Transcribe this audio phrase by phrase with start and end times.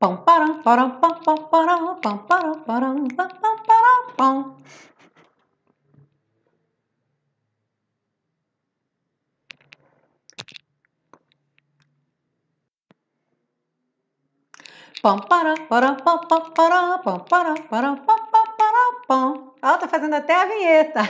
[0.00, 4.56] Pam, param, param, pam, pam, param, pam, param, param, pam, pam, param, pam.
[15.02, 18.29] Pam, para, para, pam, pam, para, pam, para, para, pam,
[19.10, 19.50] pam.
[19.60, 21.00] Ó, tá fazendo até a vinheta.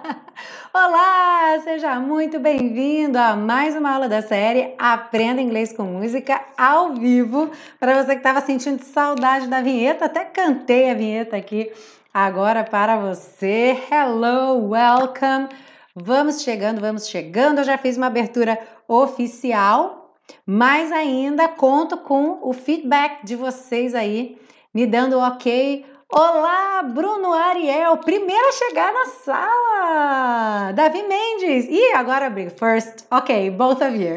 [0.72, 6.94] Olá, seja muito bem-vindo a mais uma aula da série Aprenda Inglês com Música ao
[6.94, 7.50] vivo.
[7.78, 11.70] Para você que estava sentindo saudade da vinheta, até cantei a vinheta aqui
[12.14, 13.76] agora para você.
[13.92, 15.50] Hello, welcome.
[15.94, 17.58] Vamos chegando, vamos chegando.
[17.58, 20.14] Eu já fiz uma abertura oficial
[20.46, 24.38] mais ainda, conto com o feedback de vocês aí,
[24.72, 25.84] me dando ok.
[26.10, 30.72] Olá, Bruno Ariel, primeiro a chegar na sala.
[30.72, 31.66] Davi Mendes.
[31.68, 32.48] E agora abri.
[32.48, 34.16] First, ok, both of you.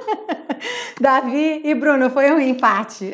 [1.00, 3.10] Davi e Bruno, foi um empate.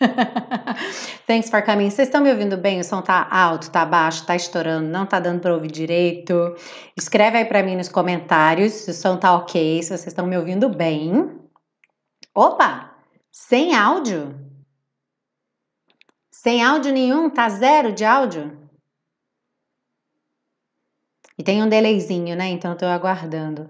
[1.26, 1.90] Thanks for coming.
[1.90, 2.80] Vocês estão me ouvindo bem?
[2.80, 6.56] O som tá alto, tá baixo, tá estourando, não tá dando para ouvir direito?
[6.96, 10.38] Escreve aí para mim nos comentários se o som tá ok, se vocês estão me
[10.38, 11.38] ouvindo bem.
[12.34, 12.94] Opa!
[13.30, 14.49] Sem áudio?
[16.42, 17.28] Sem áudio nenhum?
[17.28, 18.58] Tá zero de áudio?
[21.36, 22.48] E tem um delayzinho, né?
[22.48, 23.68] Então tô aguardando.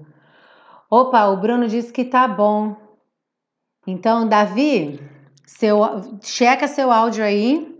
[0.88, 2.76] Opa, o Bruno disse que tá bom.
[3.84, 5.00] Então, Davi,
[5.44, 5.80] seu,
[6.22, 7.76] checa seu áudio aí.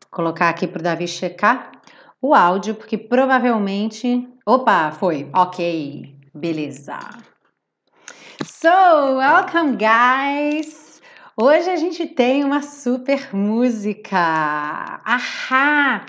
[0.00, 1.80] Vou colocar aqui para o Davi checar
[2.20, 4.28] o áudio, porque provavelmente.
[4.44, 5.30] Opa, foi.
[5.32, 6.98] Ok, beleza.
[8.44, 8.68] So,
[9.18, 10.87] welcome, guys!
[11.40, 14.18] Hoje a gente tem uma super música.
[14.18, 16.04] Ahá!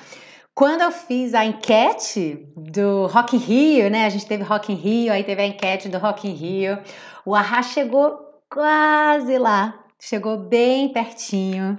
[0.56, 4.08] Quando eu fiz a enquete do Rock in Rio, né?
[4.08, 6.80] A gente teve Rock in Rio, aí teve a enquete do Rock in Rio.
[7.24, 11.78] O Ahá chegou quase lá, chegou bem pertinho.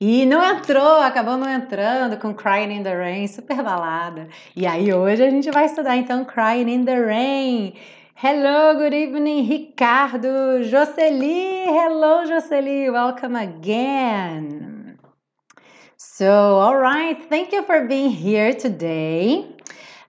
[0.00, 4.28] E não entrou, acabou não entrando com Crying in the Rain, super balada.
[4.54, 7.74] E aí hoje a gente vai estudar então Crying in the Rain.
[8.18, 11.66] Hello, good evening, Ricardo, Jocely.
[11.66, 14.98] Hello, Jocely, welcome again.
[15.98, 19.44] So, all right, thank you for being here today.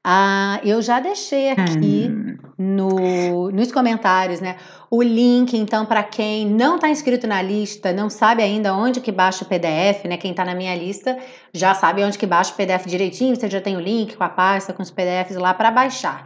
[0.06, 2.38] Uh, eu já deixei aqui hum.
[2.58, 4.56] no, nos comentários, né,
[4.90, 9.12] o link, então, para quem não está inscrito na lista, não sabe ainda onde que
[9.12, 11.18] baixa o PDF, né, quem está na minha lista
[11.54, 14.30] já sabe onde que baixa o PDF direitinho, você já tem o link com a
[14.30, 16.26] pasta, com os PDFs lá para baixar.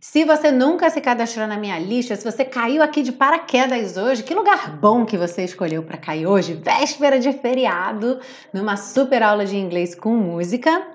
[0.00, 4.22] Se você nunca se cadastrou na minha lista, se você caiu aqui de paraquedas hoje,
[4.22, 8.18] que lugar bom que você escolheu para cair hoje, véspera de feriado,
[8.50, 10.86] numa super aula de inglês com música.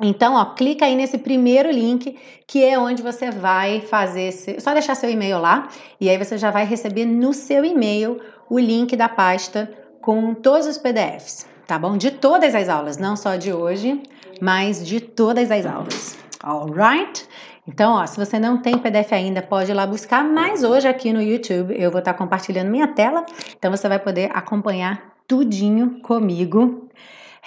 [0.00, 4.94] Então, ó, clica aí nesse primeiro link, que é onde você vai fazer, só deixar
[4.94, 5.68] seu e-mail lá,
[6.00, 9.70] e aí você já vai receber no seu e-mail o link da pasta
[10.00, 11.98] com todos os PDFs, tá bom?
[11.98, 14.02] De todas as aulas, não só de hoje,
[14.40, 16.18] mas de todas as aulas.
[16.42, 17.28] Alright?
[17.72, 21.12] Então, ó, se você não tem PDF ainda, pode ir lá buscar, mas hoje aqui
[21.12, 23.24] no YouTube eu vou estar compartilhando minha tela,
[23.56, 26.88] então você vai poder acompanhar tudinho comigo.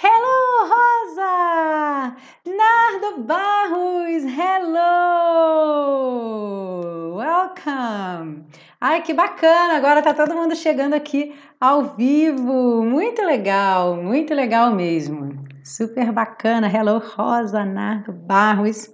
[0.02, 2.16] Hello, Rosa!
[2.46, 4.86] Nardo Barros, hello!
[7.18, 8.46] Welcome!
[8.80, 9.76] Ai, que bacana!
[9.76, 12.82] Agora tá todo mundo chegando aqui ao vivo.
[12.82, 15.44] Muito legal, muito legal mesmo.
[15.62, 16.66] Super bacana.
[16.66, 18.90] Hello, Rosa, Nardo Barros.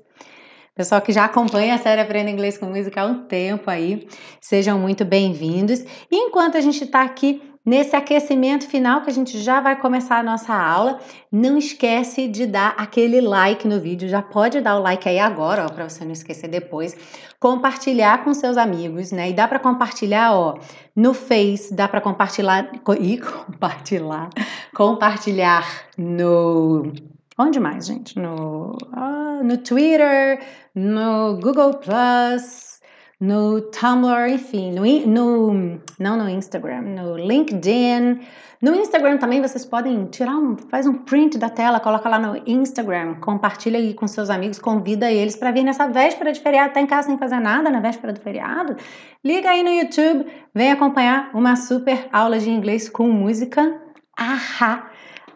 [0.81, 4.09] Pessoal que já acompanha a série Aprenda Inglês com Música há um tempo aí,
[4.41, 5.81] sejam muito bem-vindos.
[6.11, 10.17] E enquanto a gente está aqui nesse aquecimento final que a gente já vai começar
[10.17, 10.99] a nossa aula,
[11.31, 15.67] não esquece de dar aquele like no vídeo, já pode dar o like aí agora,
[15.67, 16.97] ó, para você não esquecer depois.
[17.39, 19.29] Compartilhar com seus amigos, né?
[19.29, 20.59] E dá para compartilhar, ó,
[20.97, 24.31] no Face, dá para compartilhar e compartilhar,
[24.75, 26.91] compartilhar no
[27.41, 28.19] Onde mais, gente?
[28.19, 30.41] No, ah, no Twitter,
[30.75, 32.79] no Google Plus,
[33.19, 38.21] no Tumblr, enfim, no, no, não no Instagram, no LinkedIn.
[38.61, 42.43] No Instagram também vocês podem tirar um, faz um print da tela, coloca lá no
[42.47, 46.81] Instagram, compartilha aí com seus amigos, convida eles para vir nessa véspera de feriado, tá
[46.83, 48.77] em casa sem fazer nada na véspera do feriado?
[49.25, 53.81] Liga aí no YouTube, vem acompanhar uma super aula de inglês com música.
[54.15, 54.90] Ahá!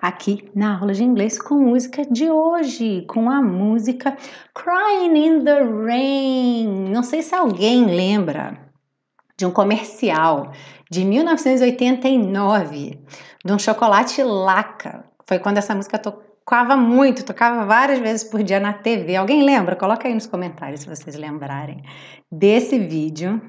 [0.07, 4.15] Aqui na aula de inglês com música de hoje, com a música
[4.55, 6.91] Crying in the Rain.
[6.91, 8.59] Não sei se alguém lembra
[9.37, 10.53] de um comercial
[10.91, 13.01] de 1989
[13.45, 15.07] de um chocolate Laca.
[15.27, 19.17] Foi quando essa música tocava muito, tocava várias vezes por dia na TV.
[19.17, 19.75] Alguém lembra?
[19.75, 21.83] Coloca aí nos comentários se vocês lembrarem
[22.31, 23.41] desse vídeo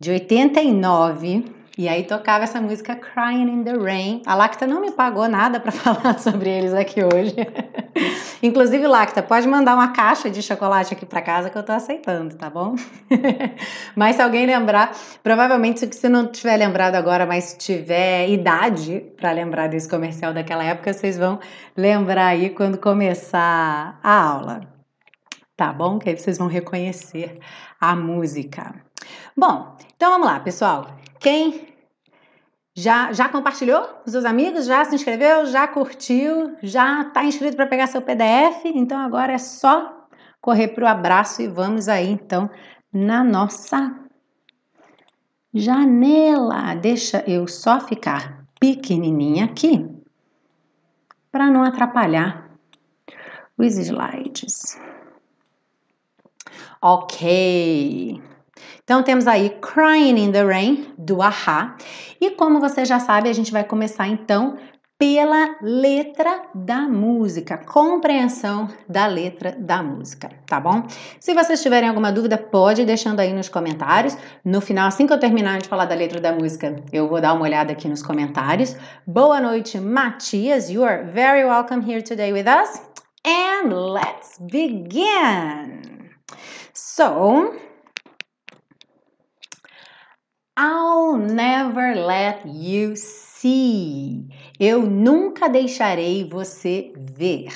[0.00, 1.57] de 89.
[1.78, 4.22] E aí tocava essa música Crying in the Rain.
[4.26, 7.36] A Lacta não me pagou nada para falar sobre eles aqui hoje.
[8.42, 12.34] Inclusive, Lacta, pode mandar uma caixa de chocolate aqui para casa que eu tô aceitando,
[12.34, 12.74] tá bom?
[13.94, 14.90] mas se alguém lembrar,
[15.22, 20.92] provavelmente se não tiver lembrado agora, mas tiver idade para lembrar desse comercial daquela época,
[20.92, 21.38] vocês vão
[21.76, 24.62] lembrar aí quando começar a aula.
[25.56, 26.00] Tá bom?
[26.00, 27.38] Que aí vocês vão reconhecer
[27.80, 28.74] a música.
[29.36, 30.98] Bom, então vamos lá, pessoal.
[31.20, 31.68] Quem
[32.74, 34.66] já, já compartilhou com seus amigos?
[34.66, 35.46] Já se inscreveu?
[35.46, 36.56] Já curtiu?
[36.62, 38.64] Já está inscrito para pegar seu PDF?
[38.66, 40.06] Então agora é só
[40.40, 42.48] correr para o abraço e vamos aí então
[42.92, 43.98] na nossa
[45.52, 46.74] janela.
[46.74, 49.84] Deixa eu só ficar pequenininha aqui
[51.30, 52.48] para não atrapalhar
[53.56, 54.78] os slides.
[56.80, 58.22] Ok.
[58.84, 61.76] Então temos aí Crying in the Rain do Aha.
[62.20, 64.56] E como você já sabe, a gente vai começar então
[64.98, 70.82] pela letra da música, compreensão da letra da música, tá bom?
[71.20, 74.18] Se vocês tiverem alguma dúvida, pode ir deixando aí nos comentários.
[74.44, 77.32] No final, assim que eu terminar de falar da letra da música, eu vou dar
[77.34, 78.74] uma olhada aqui nos comentários.
[79.06, 80.68] Boa noite, Matias.
[80.68, 82.82] You are very welcome here today with us.
[83.24, 86.10] And let's begin.
[86.74, 87.54] So,
[90.60, 94.26] I'll never let you see.
[94.58, 97.54] Eu nunca deixarei você ver.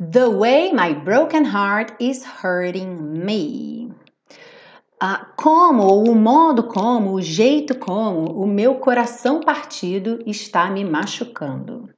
[0.00, 3.92] The way my broken heart is hurting me.
[4.98, 11.90] Ah, como, o modo como, o jeito como o meu coração partido está me machucando.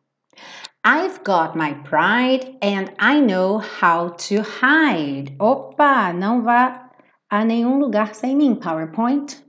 [0.84, 5.36] I've got my pride and I know how to hide.
[5.38, 6.90] Opa, não vá
[7.30, 9.45] a nenhum lugar sem mim, PowerPoint.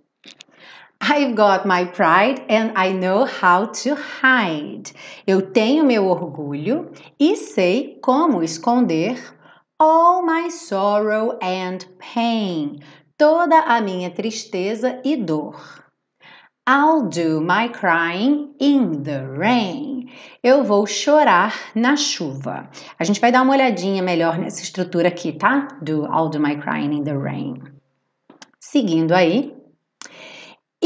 [1.00, 4.92] I've got my pride and I know how to hide.
[5.26, 9.18] Eu tenho meu orgulho e sei como esconder
[9.80, 12.80] all my sorrow and pain.
[13.18, 15.56] Toda a minha tristeza e dor.
[16.68, 20.12] I'll do my crying in the rain.
[20.44, 22.70] Eu vou chorar na chuva.
[23.00, 25.68] A gente vai dar uma olhadinha melhor nessa estrutura aqui, tá?
[25.82, 27.62] Do I'll do my crying in the rain.
[28.60, 29.57] Seguindo aí,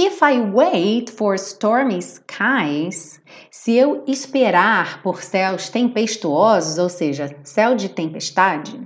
[0.03, 3.21] If I wait for stormy skies,
[3.51, 8.81] se eu esperar por céus tempestuosos, ou seja, céu de tempestade,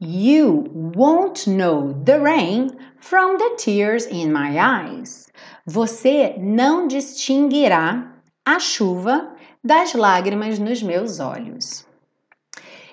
[0.00, 0.64] you
[0.96, 2.70] won't know the rain
[3.02, 5.26] from the tears in my eyes.
[5.66, 8.10] Você não distinguirá
[8.42, 11.84] a chuva das lágrimas nos meus olhos.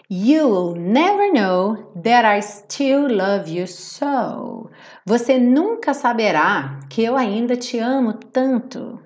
[0.09, 4.69] You'll never know that I still love you so.
[5.05, 9.01] Você nunca saberá que eu ainda te amo tanto.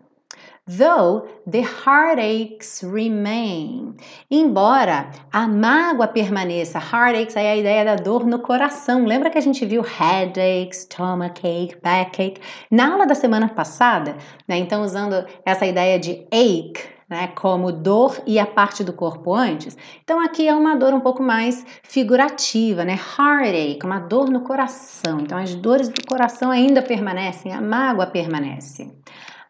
[0.67, 3.95] Though the heartaches remain.
[4.29, 9.03] Embora a mágoa permaneça, heartaches é a ideia da dor no coração.
[9.03, 12.35] Lembra que a gente viu headache, stomachache, backache
[12.69, 14.15] na aula da semana passada?
[14.47, 14.59] Né?
[14.59, 19.77] Então, usando essa ideia de ache, né, como dor e a parte do corpo antes.
[20.01, 22.93] Então aqui é uma dor um pouco mais figurativa, né?
[22.93, 25.19] Heartache, uma dor no coração.
[25.19, 28.89] Então as dores do coração ainda permanecem, a mágoa permanece.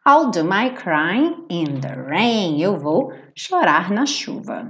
[0.07, 2.59] I'll do my crying in the rain.
[2.59, 4.67] Eu vou chorar na chuva.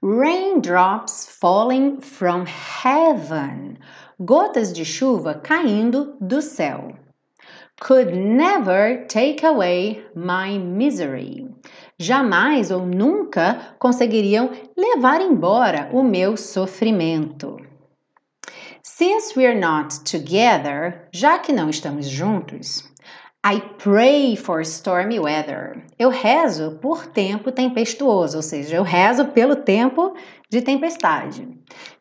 [0.00, 3.76] Raindrops falling from heaven.
[4.20, 6.94] Gotas de chuva caindo do céu
[7.80, 11.48] could never take away my misery.
[11.98, 17.56] Jamais ou nunca conseguiriam levar embora o meu sofrimento.
[18.82, 22.89] Since we're not together, já que não estamos juntos,
[23.42, 25.82] I pray for stormy weather.
[25.98, 30.14] Eu rezo por tempo tempestuoso, ou seja, eu rezo pelo tempo
[30.50, 31.48] de tempestade.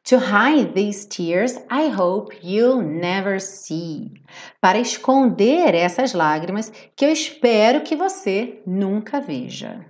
[0.04, 4.12] To hide these tears, I hope you'll never see.
[4.60, 9.86] Para esconder essas lágrimas que eu espero que você nunca veja.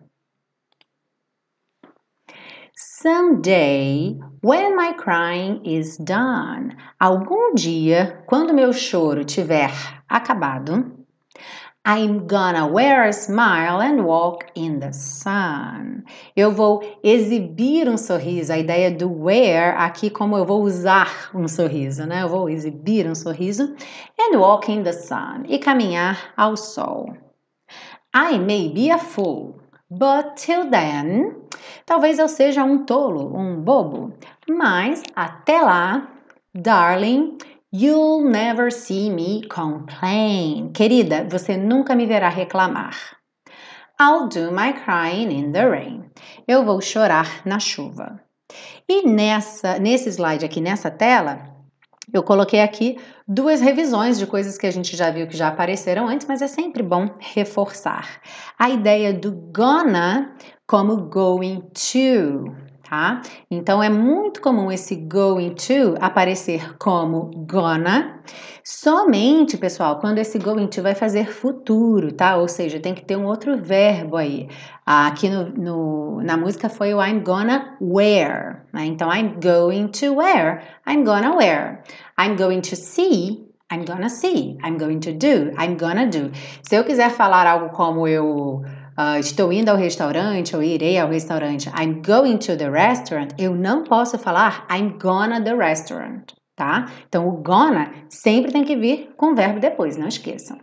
[2.75, 9.72] Someday, when my crying is done, algum dia, quando meu choro tiver
[10.08, 10.99] acabado,
[11.91, 16.03] I'm gonna wear a smile and walk in the sun.
[16.36, 18.53] Eu vou exibir um sorriso.
[18.53, 22.22] A ideia do wear aqui como eu vou usar um sorriso, né?
[22.22, 23.75] Eu vou exibir um sorriso
[24.19, 27.12] and walk in the sun e caminhar ao sol.
[28.13, 31.38] I may be a fool, but till then,
[31.88, 34.13] talvez eu seja um tolo, um bobo,
[34.48, 36.08] mas até lá,
[36.53, 37.39] darling,
[37.72, 40.72] You'll never see me complain.
[40.74, 42.96] Querida, você nunca me verá reclamar.
[44.02, 46.10] I'll do my crying in the rain.
[46.48, 48.20] Eu vou chorar na chuva.
[48.88, 51.44] E nessa, nesse slide aqui, nessa tela,
[52.12, 52.98] eu coloquei aqui
[53.28, 56.48] duas revisões de coisas que a gente já viu que já apareceram antes, mas é
[56.48, 58.20] sempre bom reforçar.
[58.58, 60.36] A ideia do gonna
[60.66, 61.62] como going
[61.92, 63.22] to tá?
[63.51, 68.19] Então é muito comum esse going to aparecer como gonna,
[68.63, 72.38] somente, pessoal, quando esse going to vai fazer futuro, tá?
[72.38, 74.50] Ou seja, tem que ter um outro verbo aí.
[74.86, 78.86] Aqui no, no na música foi o I'm gonna wear, né?
[78.86, 81.84] Então I'm going to wear, I'm gonna wear.
[82.17, 84.58] I'm going to see, I'm gonna see.
[84.63, 86.31] I'm going to do, I'm gonna do.
[86.63, 88.63] Se eu quiser falar algo como eu
[89.00, 91.70] Uh, estou indo ao restaurante ou irei ao restaurante.
[91.70, 93.29] I'm going to the restaurant.
[93.38, 96.86] Eu não posso falar I'm gonna the restaurant, tá?
[97.08, 100.60] Então o gonna sempre tem que vir com o verbo depois, não esqueçam.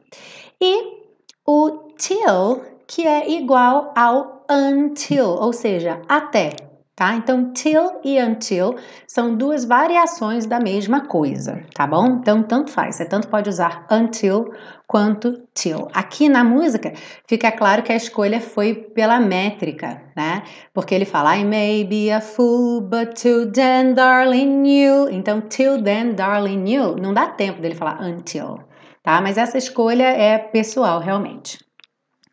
[0.60, 1.02] E
[1.46, 6.65] o till, que é igual ao until, ou seja, até
[6.96, 7.14] tá?
[7.14, 8.76] Então, till e until
[9.06, 12.06] são duas variações da mesma coisa, tá bom?
[12.20, 14.50] Então, tanto faz, você tanto pode usar until
[14.86, 15.88] quanto till.
[15.92, 16.94] Aqui na música
[17.28, 20.42] fica claro que a escolha foi pela métrica, né?
[20.72, 25.10] Porque ele fala I may be a fool, but till then, darling, you.
[25.10, 26.96] Então, till then, darling, you.
[26.96, 28.58] Não dá tempo dele falar until,
[29.02, 29.20] tá?
[29.20, 31.58] Mas essa escolha é pessoal, realmente.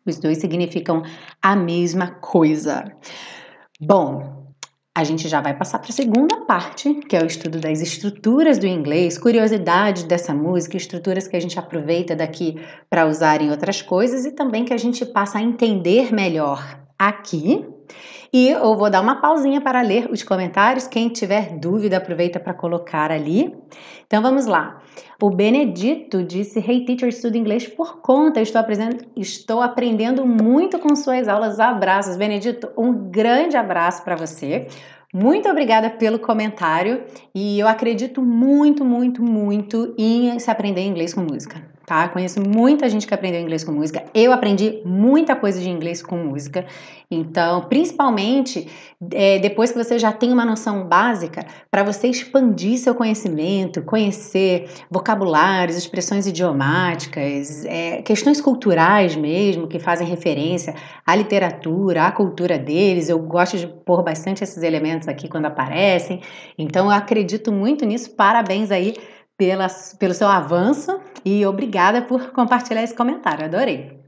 [0.06, 1.02] Os dois significam
[1.42, 2.84] a mesma coisa.
[3.80, 4.33] Bom,
[4.96, 8.58] a gente já vai passar para a segunda parte, que é o estudo das estruturas
[8.58, 13.82] do inglês, curiosidades dessa música, estruturas que a gente aproveita daqui para usar em outras
[13.82, 17.66] coisas e também que a gente passa a entender melhor aqui.
[18.34, 20.88] E eu vou dar uma pausinha para ler os comentários.
[20.88, 23.56] Quem tiver dúvida, aproveita para colocar ali.
[24.08, 24.82] Então vamos lá.
[25.22, 28.40] O Benedito disse: Hey teacher, estudo inglês por conta.
[28.40, 28.60] Estou
[29.14, 31.60] estou aprendendo muito com suas aulas.
[31.60, 32.70] Abraços, Benedito.
[32.76, 34.66] Um grande abraço para você.
[35.14, 41.20] Muito obrigada pelo comentário e eu acredito muito, muito, muito em se aprender inglês com
[41.20, 42.08] música tá?
[42.08, 44.04] Conheço muita gente que aprendeu inglês com música.
[44.14, 46.66] Eu aprendi muita coisa de inglês com música.
[47.10, 48.66] Então, principalmente
[49.12, 54.68] é, depois que você já tem uma noção básica, para você expandir seu conhecimento, conhecer
[54.90, 60.74] vocabulários, expressões idiomáticas, é, questões culturais mesmo, que fazem referência
[61.06, 63.08] à literatura, à cultura deles.
[63.08, 66.20] Eu gosto de pôr bastante esses elementos aqui quando aparecem.
[66.58, 68.10] Então, eu acredito muito nisso.
[68.16, 68.94] Parabéns aí
[69.36, 69.66] pela,
[69.98, 74.00] pelo seu avanço e obrigada por compartilhar esse comentário, adorei.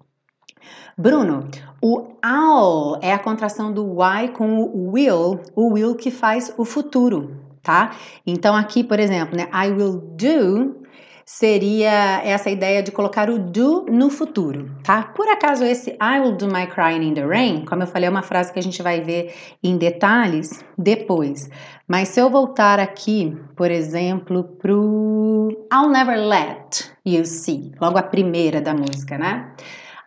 [0.96, 1.48] Bruno,
[1.82, 6.64] o all é a contração do y com o will, o will que faz o
[6.64, 7.94] futuro, tá?
[8.26, 10.85] Então aqui, por exemplo, né, I will do
[11.28, 15.02] seria essa ideia de colocar o do no futuro, tá?
[15.02, 18.10] Por acaso esse I will do my crying in the rain, como eu falei, é
[18.10, 21.50] uma frase que a gente vai ver em detalhes depois.
[21.88, 28.02] Mas se eu voltar aqui, por exemplo, pro I'll never let you see, logo a
[28.04, 29.52] primeira da música, né?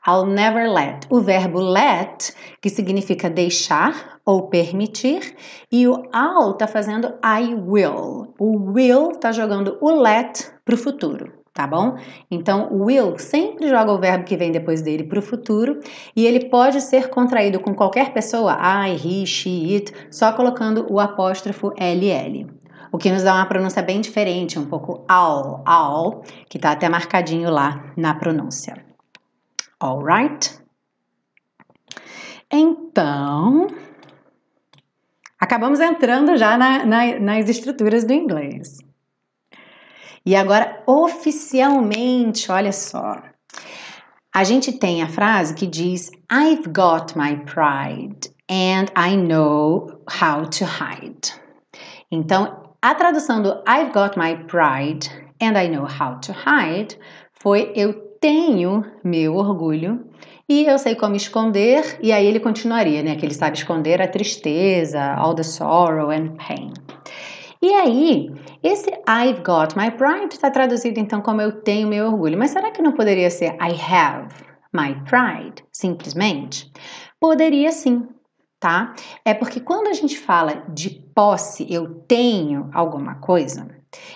[0.08, 1.06] I'll never let.
[1.10, 5.36] O verbo let, que significa deixar ou permitir,
[5.72, 8.32] e o I'll tá fazendo I will.
[8.38, 11.98] O will tá jogando o let para o futuro, tá bom?
[12.30, 15.80] Então, o will sempre joga o verbo que vem depois dele para o futuro
[16.16, 21.00] e ele pode ser contraído com qualquer pessoa, I, he, she, it, só colocando o
[21.00, 22.48] apóstrofo ll.
[22.92, 26.88] O que nos dá uma pronúncia bem diferente, um pouco all, all, que está até
[26.88, 28.76] marcadinho lá na pronúncia.
[29.82, 30.60] Alright?
[32.52, 33.68] Então,
[35.40, 38.78] acabamos entrando já na, na, nas estruturas do inglês.
[40.26, 43.22] E agora, oficialmente, olha só.
[44.34, 50.46] A gente tem a frase que diz: I've got my pride and I know how
[50.46, 51.34] to hide.
[52.12, 55.10] Então, a tradução do I've got my pride
[55.42, 56.98] and I know how to hide
[57.32, 60.06] foi eu tenho meu orgulho
[60.50, 63.16] e eu sei como esconder, e aí ele continuaria, né?
[63.16, 66.74] Que ele sabe esconder a tristeza, all the sorrow and pain.
[67.62, 68.32] E aí,
[68.64, 72.38] esse I've got my pride está traduzido então como eu tenho meu orgulho.
[72.38, 74.34] Mas será que não poderia ser I have
[74.74, 76.72] my pride, simplesmente?
[77.20, 78.08] Poderia sim,
[78.60, 78.96] tá?
[79.24, 83.68] É porque quando a gente fala de posse, eu tenho alguma coisa,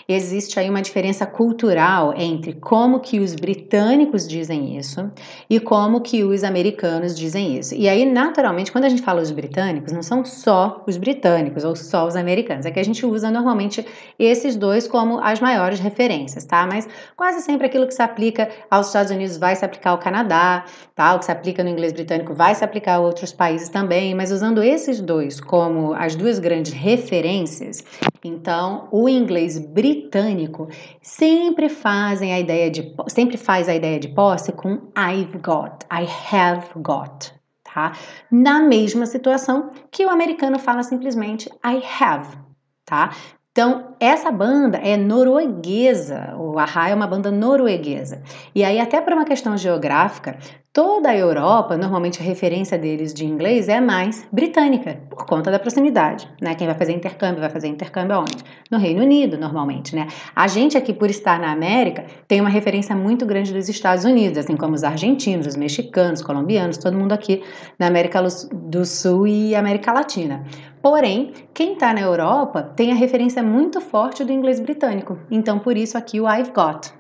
[0.08, 5.12] existe aí uma diferença cultural entre como que os britânicos dizem isso
[5.50, 7.74] e como que os americanos dizem isso.
[7.74, 11.76] E aí, naturalmente, quando a gente fala os britânicos, não são só os britânicos ou
[11.76, 13.86] só os americanos, é que a gente usa normalmente
[14.20, 16.68] esses dois como as maiores referências, tá?
[16.68, 20.66] Mas quase sempre aquilo que se aplica aos Estados Unidos vai se aplicar ao Canadá,
[20.96, 21.16] tá?
[21.16, 24.32] O que se aplica no inglês britânico vai se aplicar a outros países também, mas
[24.32, 27.84] usando esses dois como as duas grandes referências,
[28.24, 30.68] então o inglês britânico
[31.02, 36.08] sempre fazem a ideia de sempre faz a ideia de posse com I've got, I
[36.32, 37.94] have got, tá?
[38.32, 42.38] Na mesma situação que o americano fala simplesmente I have,
[42.86, 43.12] tá?
[43.54, 48.24] Então, essa banda é norueguesa, o Ahá é uma banda norueguesa.
[48.56, 50.40] E aí, até por uma questão geográfica,
[50.74, 55.60] Toda a Europa, normalmente a referência deles de inglês é mais britânica, por conta da
[55.60, 56.56] proximidade, né?
[56.56, 58.44] Quem vai fazer intercâmbio vai fazer intercâmbio aonde?
[58.72, 60.08] No Reino Unido, normalmente, né?
[60.36, 64.40] A gente aqui, por estar na América, tem uma referência muito grande dos Estados Unidos,
[64.40, 67.44] assim como os argentinos, os mexicanos, colombianos, todo mundo aqui
[67.78, 68.20] na América
[68.52, 70.44] do Sul e América Latina.
[70.82, 75.20] Porém, quem está na Europa tem a referência muito forte do inglês britânico.
[75.30, 76.92] Então, por isso aqui o I've got.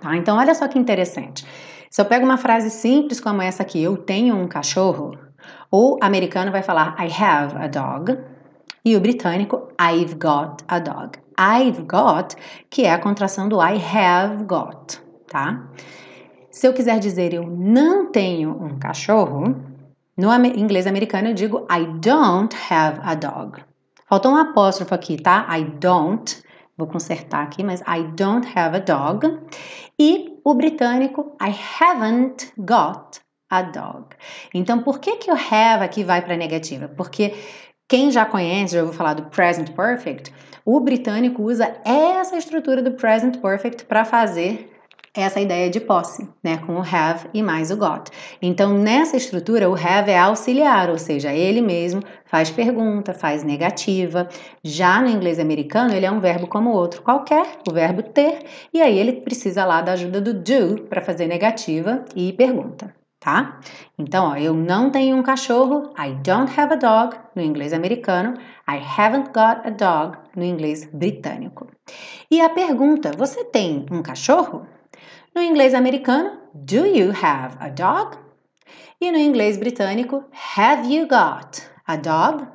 [0.00, 0.16] Tá?
[0.16, 1.44] Então, olha só que interessante.
[1.92, 5.14] Se eu pego uma frase simples como essa aqui, eu tenho um cachorro,
[5.70, 8.18] o americano vai falar I have a dog
[8.82, 11.18] e o britânico I've got a dog.
[11.38, 12.34] I've got,
[12.70, 15.68] que é a contração do I have got, tá?
[16.50, 19.54] Se eu quiser dizer eu não tenho um cachorro,
[20.16, 23.62] no inglês americano eu digo I don't have a dog.
[24.08, 25.46] Faltou um apóstrofo aqui, tá?
[25.54, 26.42] I don't.
[26.74, 29.38] Vou consertar aqui, mas I don't have a dog.
[30.04, 34.16] E o britânico, I haven't got a dog.
[34.52, 36.88] Então, por que, que o have aqui vai para negativa?
[36.88, 37.32] Porque
[37.88, 42.90] quem já conhece, já ouviu falar do present perfect, o britânico usa essa estrutura do
[42.94, 44.71] present perfect para fazer
[45.14, 48.10] essa ideia de posse, né, com o have e mais o got.
[48.40, 54.26] Então, nessa estrutura, o have é auxiliar, ou seja, ele mesmo faz pergunta, faz negativa.
[54.64, 58.38] Já no inglês americano, ele é um verbo como outro qualquer, o verbo ter,
[58.72, 63.60] e aí ele precisa lá da ajuda do do para fazer negativa e pergunta, tá?
[63.98, 68.34] Então, ó, eu não tenho um cachorro, I don't have a dog, no inglês americano,
[68.66, 71.66] I haven't got a dog, no inglês britânico.
[72.30, 74.66] E a pergunta, você tem um cachorro?
[75.34, 78.18] No inglês americano, do you have a dog?
[79.00, 80.24] E no inglês britânico,
[80.58, 82.46] have you got a dog?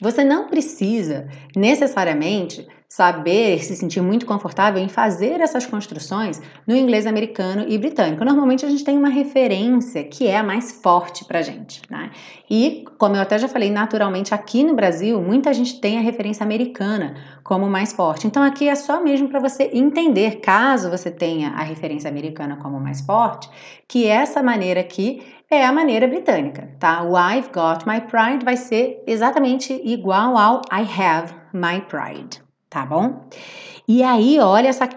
[0.00, 7.06] Você não precisa necessariamente saber se sentir muito confortável em fazer essas construções no inglês
[7.06, 8.24] americano e britânico.
[8.24, 12.10] Normalmente a gente tem uma referência que é a mais forte para gente, né?
[12.48, 16.44] E como eu até já falei, naturalmente aqui no Brasil muita gente tem a referência
[16.44, 18.26] americana como mais forte.
[18.26, 22.78] Então aqui é só mesmo para você entender, caso você tenha a referência americana como
[22.78, 23.50] mais forte,
[23.88, 27.02] que essa maneira aqui é a maneira britânica, tá?
[27.02, 32.84] O I've got my pride vai ser exatamente igual ao I have my pride tá
[32.84, 33.28] bom?
[33.88, 34.88] E aí, olha essa,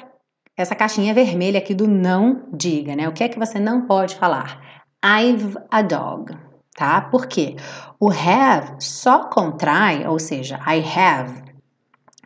[0.57, 3.07] essa caixinha vermelha aqui do não diga, né?
[3.07, 4.83] O que é que você não pode falar?
[5.03, 6.35] I've a dog,
[6.75, 7.01] tá?
[7.01, 7.55] Por quê?
[7.99, 11.49] O have só contrai, ou seja, I have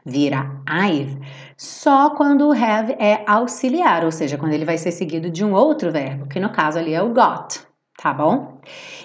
[0.06, 1.20] vira I've
[1.56, 5.54] só quando o have é auxiliar, ou seja, quando ele vai ser seguido de um
[5.54, 7.62] outro verbo, que no caso ali é o got,
[7.98, 8.60] tá bom?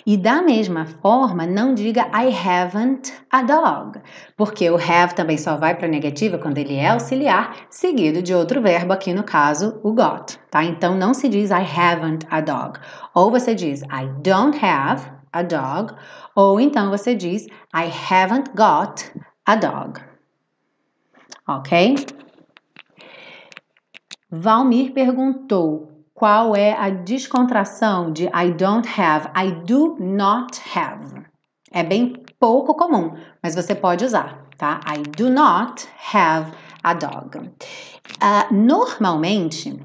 [0.06, 4.00] E da mesma forma, não diga I haven't a dog,
[4.36, 8.62] porque o have também só vai para negativa quando ele é auxiliar, seguido de outro
[8.62, 10.64] verbo, aqui no caso, o got, tá?
[10.64, 12.78] Então não se diz I haven't a dog,
[13.14, 15.94] ou você diz I don't have a dog,
[16.34, 19.04] ou então você diz I haven't got
[19.44, 20.00] a dog.
[21.46, 21.94] Ok?
[24.30, 31.24] Valmir perguntou qual é a descontração de I don't have, I do not have.
[31.70, 34.80] É bem pouco comum, mas você pode usar, tá?
[34.84, 36.52] I do not have
[36.82, 37.38] a dog.
[37.38, 39.78] Uh, normalmente,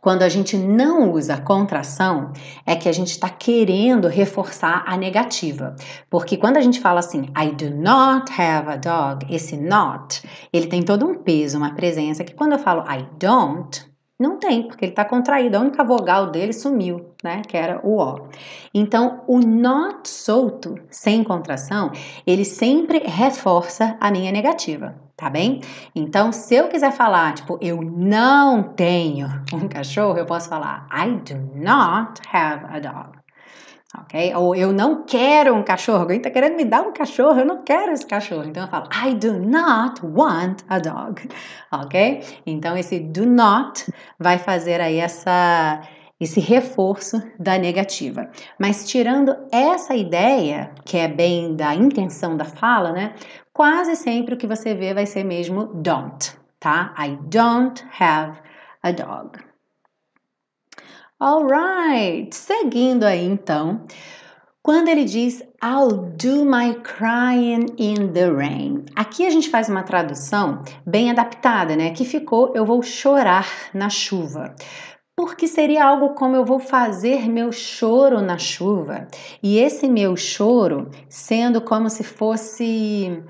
[0.00, 2.32] quando a gente não usa contração,
[2.66, 5.76] é que a gente está querendo reforçar a negativa.
[6.10, 10.66] Porque quando a gente fala assim, I do not have a dog, esse not, ele
[10.66, 13.91] tem todo um peso, uma presença, que quando eu falo I don't,
[14.22, 15.56] não tem, porque ele está contraído.
[15.56, 17.42] A única vogal dele sumiu, né?
[17.46, 18.28] Que era o O.
[18.72, 21.90] Então, o not solto, sem contração,
[22.26, 25.60] ele sempre reforça a minha negativa, tá bem?
[25.94, 31.10] Então, se eu quiser falar, tipo, eu não tenho um cachorro, eu posso falar I
[31.16, 33.21] do not have a dog.
[33.98, 34.34] Ok?
[34.34, 36.00] Ou eu não quero um cachorro.
[36.00, 37.40] Alguém está querendo me dar um cachorro?
[37.40, 38.44] Eu não quero esse cachorro.
[38.44, 41.28] Então eu falo I do not want a dog,
[41.70, 42.22] ok?
[42.46, 43.84] Então esse do not
[44.18, 45.80] vai fazer aí essa
[46.20, 48.30] esse reforço da negativa.
[48.56, 53.14] Mas tirando essa ideia, que é bem da intenção da fala, né?
[53.52, 56.94] Quase sempre o que você vê vai ser mesmo don't, tá?
[56.96, 58.38] I don't have
[58.84, 59.51] a dog.
[61.22, 63.86] Alright, seguindo aí então,
[64.60, 68.86] quando ele diz I'll do my crying in the rain.
[68.96, 71.90] Aqui a gente faz uma tradução bem adaptada, né?
[71.90, 74.56] Que ficou eu vou chorar na chuva.
[75.14, 79.06] Porque seria algo como eu vou fazer meu choro na chuva.
[79.40, 83.22] E esse meu choro sendo como se fosse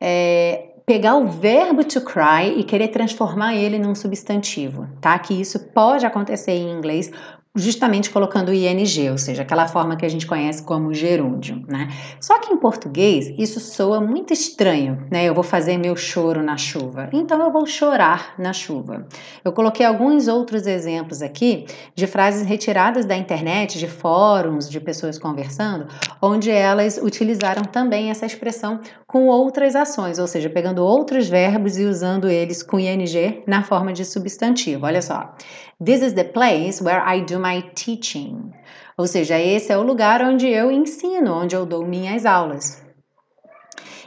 [0.00, 5.16] é, pegar o verbo to cry e querer transformar ele num substantivo, tá?
[5.18, 7.12] Que isso pode acontecer em inglês
[7.56, 11.88] justamente colocando ing, ou seja, aquela forma que a gente conhece como gerúndio, né?
[12.20, 15.24] Só que em português isso soa muito estranho, né?
[15.24, 19.04] Eu vou fazer meu choro na chuva, então eu vou chorar na chuva.
[19.44, 25.18] Eu coloquei alguns outros exemplos aqui de frases retiradas da internet, de fóruns, de pessoas
[25.18, 25.88] conversando,
[26.22, 31.84] onde elas utilizaram também essa expressão com outras ações, ou seja, pegando outros verbos e
[31.84, 34.86] usando eles com ing na forma de substantivo.
[34.86, 35.34] Olha só.
[35.82, 38.52] This is the place where I do my teaching.
[38.96, 42.84] Ou seja, esse é o lugar onde eu ensino, onde eu dou minhas aulas.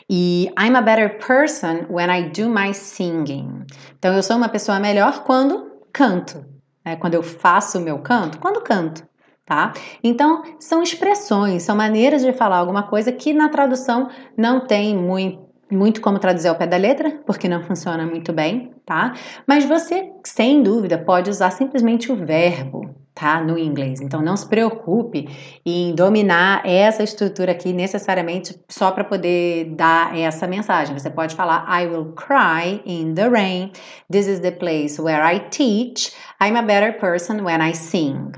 [0.09, 3.65] E I'm a better person when I do my singing.
[3.97, 6.45] Então eu sou uma pessoa melhor quando canto,
[6.85, 6.95] né?
[6.95, 9.03] Quando eu faço o meu canto, quando canto,
[9.45, 9.73] tá?
[10.03, 15.43] Então são expressões, são maneiras de falar alguma coisa que na tradução não tem muito
[15.71, 19.13] muito como traduzir ao pé da letra, porque não funciona muito bem, tá?
[19.47, 23.41] Mas você, sem dúvida, pode usar simplesmente o verbo, tá?
[23.41, 24.01] No inglês.
[24.01, 25.27] Então não se preocupe
[25.65, 30.97] em dominar essa estrutura aqui necessariamente só para poder dar essa mensagem.
[30.97, 33.71] Você pode falar I will cry in the rain.
[34.11, 36.13] This is the place where I teach.
[36.41, 38.31] I'm a better person when I sing.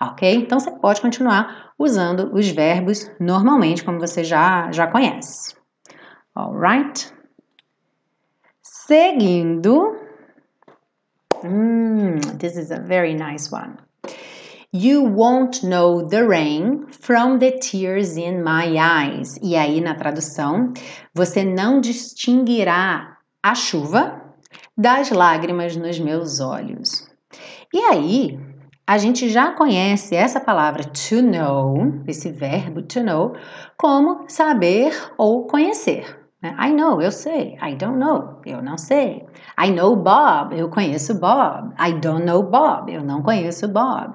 [0.00, 0.34] Ok?
[0.34, 5.54] Então você pode continuar usando os verbos normalmente, como você já, já conhece.
[6.34, 7.12] Alright?
[8.62, 9.96] Seguindo.
[11.44, 13.76] Mm, this is a very nice one.
[14.74, 19.38] You won't know the rain from the tears in my eyes.
[19.42, 20.72] E aí, na tradução,
[21.14, 24.34] você não distinguirá a chuva
[24.74, 27.06] das lágrimas nos meus olhos.
[27.70, 28.40] E aí,
[28.86, 33.36] a gente já conhece essa palavra to know, esse verbo to know,
[33.76, 36.18] como saber ou conhecer.
[36.42, 36.56] Né?
[36.58, 37.58] I know, eu sei.
[37.62, 39.26] I don't know, eu não sei.
[39.64, 41.72] I know Bob, eu conheço Bob.
[41.78, 44.12] I don't know Bob, eu não conheço Bob.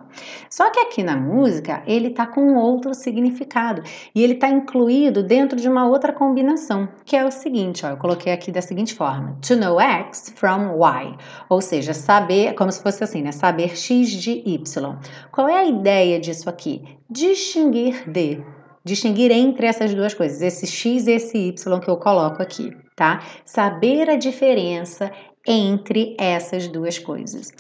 [0.50, 3.82] Só que aqui na música ele está com outro significado
[4.14, 7.98] e ele está incluído dentro de uma outra combinação, que é o seguinte, ó, eu
[7.98, 12.84] coloquei aqui da seguinte forma: to know X from Y, ou seja, saber, como se
[12.84, 13.32] fosse assim, né?
[13.32, 14.98] Saber X de Y.
[15.32, 16.84] Qual é a ideia disso aqui?
[17.10, 18.44] Distinguir de
[18.88, 23.22] distinguir entre essas duas coisas, esse x e esse y que eu coloco aqui, tá?
[23.44, 25.12] Saber a diferença
[25.48, 27.52] entre essas duas coisas.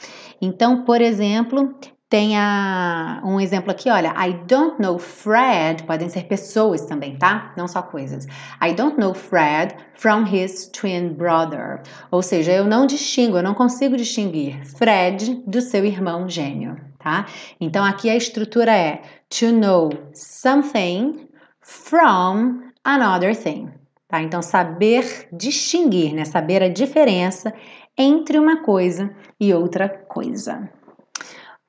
[0.41, 1.73] Então, por exemplo,
[2.09, 7.53] tem a, um exemplo aqui, olha, I don't know Fred, podem ser pessoas também, tá?
[7.57, 8.25] Não só coisas.
[8.61, 11.81] I don't know Fred from his twin brother.
[12.09, 17.25] Ou seja, eu não distingo, eu não consigo distinguir Fred do seu irmão gêmeo, tá?
[17.59, 21.27] Então aqui a estrutura é to know something
[21.59, 23.69] from another thing.
[24.07, 24.21] Tá?
[24.21, 26.23] Então, saber distinguir, né?
[26.23, 27.53] saber a diferença
[27.97, 30.69] entre uma coisa e outra coisa.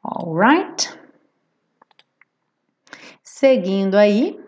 [0.05, 0.93] Alright?
[3.23, 4.39] Seguindo aí.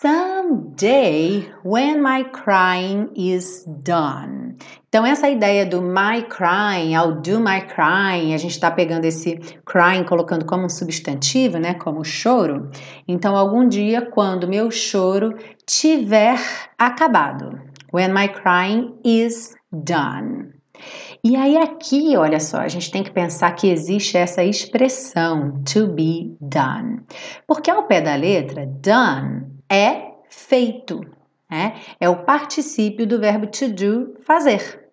[0.00, 4.54] Someday, when my crying is done.
[4.88, 9.40] Então, essa ideia do my crying, I'll do my crying, a gente está pegando esse
[9.64, 11.74] crying, colocando como um substantivo, né?
[11.74, 12.70] Como choro.
[13.08, 15.34] Então, algum dia, quando meu choro
[15.66, 16.38] tiver
[16.78, 17.60] acabado.
[17.92, 20.52] When my crying is done.
[21.24, 25.88] E aí, aqui, olha só, a gente tem que pensar que existe essa expressão to
[25.88, 27.00] be done.
[27.48, 31.00] Porque ao pé da letra, done é feito.
[31.50, 31.76] Né?
[32.00, 34.88] É o particípio do verbo to do, fazer.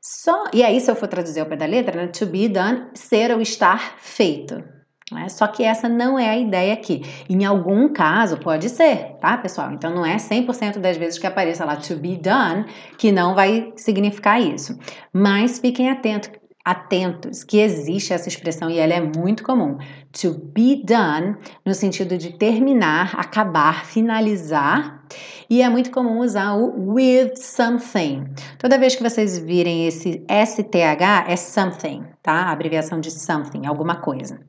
[0.00, 2.08] Só, e aí, se eu for traduzir ao pé da letra, né?
[2.08, 4.62] to be done, ser ou estar feito.
[5.10, 5.28] Né?
[5.28, 7.02] Só que essa não é a ideia aqui.
[7.28, 9.72] Em algum caso, pode ser, tá, pessoal?
[9.72, 12.66] Então, não é 100% das vezes que apareça lá to be done
[12.98, 14.78] que não vai significar isso.
[15.12, 16.30] Mas fiquem atentos
[16.64, 19.76] atentos que existe essa expressão e ela é muito comum.
[20.20, 25.02] To be done, no sentido de terminar, acabar, finalizar.
[25.50, 28.24] E é muito comum usar o with something.
[28.58, 32.44] Toda vez que vocês virem esse STH, é something, tá?
[32.44, 34.40] A abreviação de something, alguma coisa.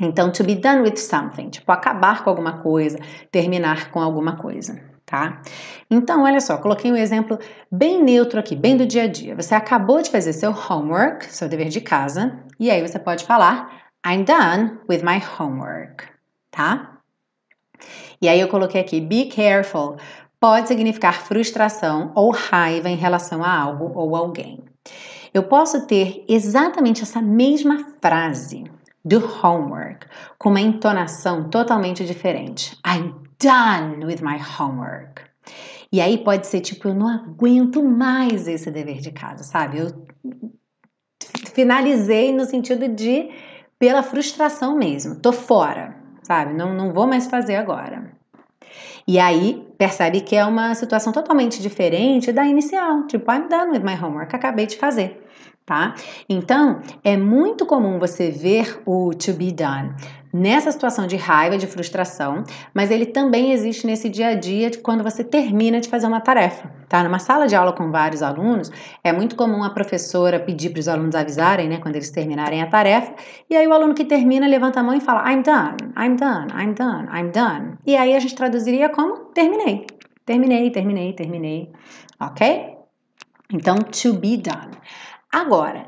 [0.00, 2.98] Então, to be done with something, tipo acabar com alguma coisa,
[3.30, 5.40] terminar com alguma coisa tá?
[5.90, 7.38] Então, olha só, coloquei um exemplo
[7.72, 9.34] bem neutro aqui, bem do dia a dia.
[9.34, 13.87] Você acabou de fazer seu homework, seu dever de casa, e aí você pode falar
[14.06, 16.04] I'm done with my homework,
[16.50, 16.98] tá?
[18.20, 19.96] E aí eu coloquei aqui be careful.
[20.40, 24.64] Pode significar frustração ou raiva em relação a algo ou alguém.
[25.34, 28.64] Eu posso ter exatamente essa mesma frase
[29.04, 30.06] do homework
[30.38, 32.78] com uma entonação totalmente diferente.
[32.86, 35.22] I'm done with my homework.
[35.90, 39.78] E aí pode ser tipo, eu não aguento mais esse dever de casa, sabe?
[39.78, 40.06] Eu
[41.54, 43.30] finalizei no sentido de
[43.78, 46.54] pela frustração mesmo, tô fora, sabe?
[46.54, 48.12] Não, não vou mais fazer agora.
[49.06, 53.84] E aí percebe que é uma situação totalmente diferente da inicial, tipo, I'm done with
[53.84, 55.24] my homework, acabei de fazer
[55.68, 55.94] tá?
[56.26, 59.94] Então, é muito comum você ver o to be done
[60.32, 64.78] nessa situação de raiva, de frustração, mas ele também existe nesse dia a dia de
[64.78, 67.02] quando você termina de fazer uma tarefa, tá?
[67.02, 68.70] Numa sala de aula com vários alunos,
[69.02, 72.66] é muito comum a professora pedir para os alunos avisarem, né, quando eles terminarem a
[72.66, 73.14] tarefa,
[73.48, 76.52] e aí o aluno que termina levanta a mão e fala I'm done, I'm done,
[76.52, 77.78] I'm done, I'm done.
[77.86, 79.86] E aí a gente traduziria como terminei.
[80.24, 81.72] Terminei, terminei, terminei.
[82.20, 82.76] OK?
[83.50, 84.76] Então, to be done.
[85.32, 85.86] Agora,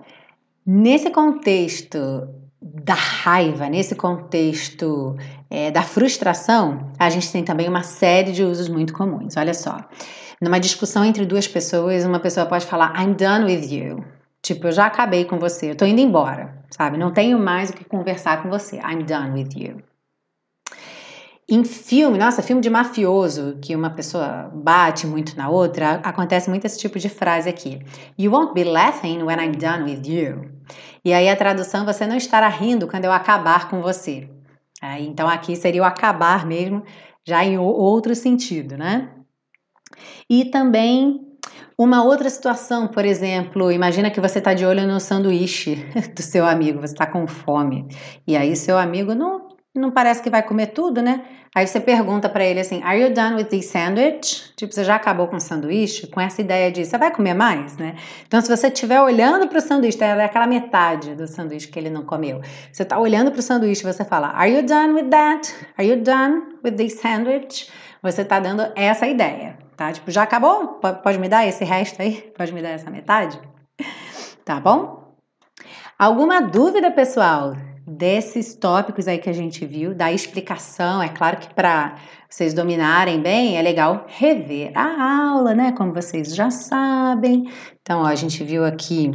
[0.65, 2.27] nesse contexto
[2.63, 5.17] da raiva, nesse contexto
[5.49, 9.37] é, da frustração, a gente tem também uma série de usos muito comuns.
[9.37, 9.79] Olha só,
[10.41, 14.05] numa discussão entre duas pessoas, uma pessoa pode falar I'm done with you.
[14.43, 16.99] Tipo, eu já acabei com você, eu tô indo embora, sabe?
[16.99, 18.77] Não tenho mais o que conversar com você.
[18.77, 19.90] I'm done with you.
[21.51, 26.65] Em filme, nossa, filme de mafioso, que uma pessoa bate muito na outra, acontece muito
[26.65, 27.81] esse tipo de frase aqui.
[28.17, 30.49] You won't be laughing when I'm done with you.
[31.05, 34.31] E aí a tradução, você não estará rindo quando eu acabar com você.
[34.81, 36.85] É, então aqui seria o acabar mesmo,
[37.27, 39.11] já em outro sentido, né?
[40.29, 41.21] E também
[41.77, 45.85] uma outra situação, por exemplo, imagina que você está de olho no sanduíche
[46.15, 47.89] do seu amigo, você está com fome.
[48.25, 51.25] E aí seu amigo não não parece que vai comer tudo, né?
[51.55, 54.53] Aí você pergunta para ele assim: Are you done with the sandwich?
[54.57, 56.09] Tipo, você já acabou com o sanduíche?
[56.09, 57.95] Com essa ideia de você vai comer mais, né?
[58.27, 61.91] Então, se você estiver olhando para o sanduíche, é aquela metade do sanduíche que ele
[61.91, 62.41] não comeu.
[62.73, 65.55] Você está olhando para o sanduíche e você fala: Are you done with that?
[65.79, 67.71] Are you done with the sandwich?
[68.03, 69.93] Você está dando essa ideia, tá?
[69.93, 70.81] Tipo, já acabou?
[71.03, 72.33] Pode me dar esse resto aí?
[72.37, 73.39] Pode me dar essa metade?
[74.45, 75.15] Tá bom?
[75.99, 77.53] Alguma dúvida, pessoal?
[77.91, 81.03] Desses tópicos aí que a gente viu, da explicação.
[81.03, 81.97] É claro que para
[82.29, 85.73] vocês dominarem bem, é legal rever a aula, né?
[85.73, 87.51] Como vocês já sabem.
[87.83, 89.11] Então, ó, a gente viu aqui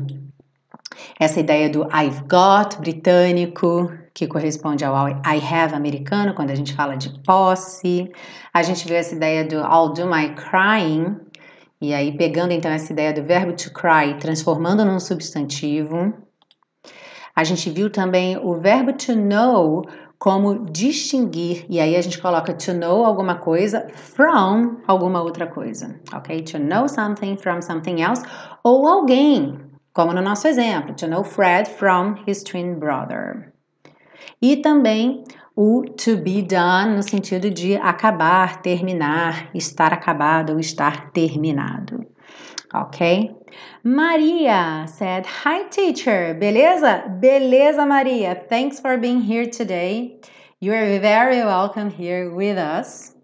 [1.17, 6.73] essa ideia do I've got britânico, que corresponde ao I have americano, quando a gente
[6.73, 8.11] fala de posse.
[8.53, 11.15] A gente viu essa ideia do I'll do my crying,
[11.79, 16.24] e aí pegando então essa ideia do verbo to cry, transformando num substantivo.
[17.36, 19.84] A gente viu também o verbo to know
[20.17, 26.00] como distinguir, e aí a gente coloca to know alguma coisa from alguma outra coisa,
[26.13, 26.41] ok?
[26.43, 28.24] To know something from something else,
[28.63, 29.60] ou alguém,
[29.93, 33.52] como no nosso exemplo, to know Fred from his twin brother.
[34.41, 35.24] E também
[35.56, 42.06] o to be done no sentido de acabar, terminar, estar acabado ou estar terminado.
[42.74, 43.36] Ok?
[43.83, 46.37] Maria said, Hi, teacher.
[46.39, 47.19] Beleza?
[47.19, 48.35] Beleza, Maria.
[48.47, 50.19] Thanks for being here today.
[50.59, 53.14] You are very welcome here with us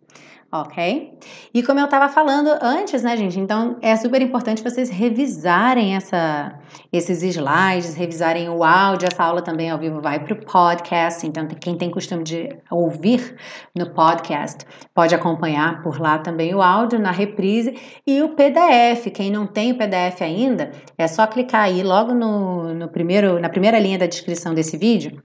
[0.52, 1.18] ok?
[1.54, 3.40] E como eu estava falando antes, né, gente?
[3.40, 6.60] Então é super importante vocês revisarem essa,
[6.92, 9.08] esses slides, revisarem o áudio.
[9.10, 11.26] Essa aula também ao vivo vai para o podcast.
[11.26, 13.36] Então, quem tem costume de ouvir
[13.76, 17.74] no podcast pode acompanhar por lá também o áudio na reprise
[18.06, 19.10] e o PDF.
[19.14, 23.50] Quem não tem o PDF ainda, é só clicar aí logo no, no primeiro, na
[23.50, 25.22] primeira linha da descrição desse vídeo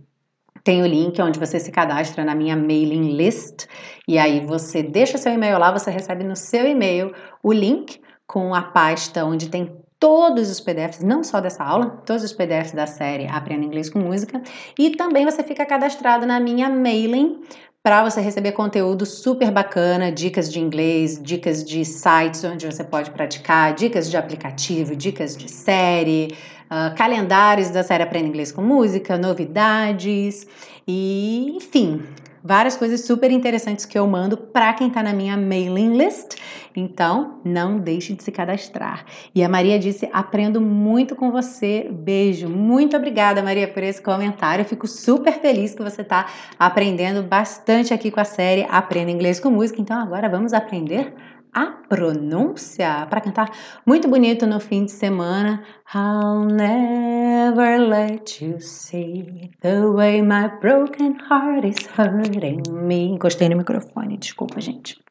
[0.66, 3.68] tem o link onde você se cadastra na minha mailing list.
[4.08, 8.52] E aí você deixa seu e-mail lá, você recebe no seu e-mail o link com
[8.52, 12.84] a pasta onde tem todos os PDFs, não só dessa aula, todos os PDFs da
[12.84, 14.42] série Aprenda Inglês com Música,
[14.76, 17.42] e também você fica cadastrado na minha mailing
[17.80, 23.12] para você receber conteúdo super bacana, dicas de inglês, dicas de sites onde você pode
[23.12, 26.36] praticar, dicas de aplicativo, dicas de série,
[26.70, 30.46] uh, calendários da série Aprenda Inglês com Música, novidades
[30.86, 32.02] e, enfim,
[32.46, 36.36] várias coisas super interessantes que eu mando para quem está na minha mailing list.
[36.74, 39.04] Então, não deixe de se cadastrar.
[39.34, 41.88] E a Maria disse: aprendo muito com você.
[41.90, 42.48] Beijo.
[42.48, 44.62] Muito obrigada, Maria, por esse comentário.
[44.62, 46.26] Eu fico super feliz que você está
[46.58, 49.80] aprendendo bastante aqui com a série Aprenda Inglês com Música.
[49.80, 51.14] Então, agora vamos aprender
[51.56, 53.50] a pronúncia para cantar
[53.86, 55.64] muito bonito no fim de semana.
[55.94, 63.08] I'll never let you see the way my broken heart is hurting me.
[63.08, 65.02] Encostei no microfone, desculpa, gente.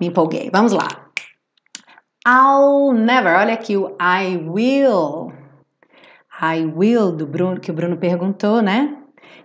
[0.00, 0.50] Me empolguei.
[0.52, 0.88] Vamos lá.
[2.26, 3.36] I'll never.
[3.36, 5.32] Olha aqui o I will.
[6.42, 8.96] I will do Bruno que o Bruno perguntou, né?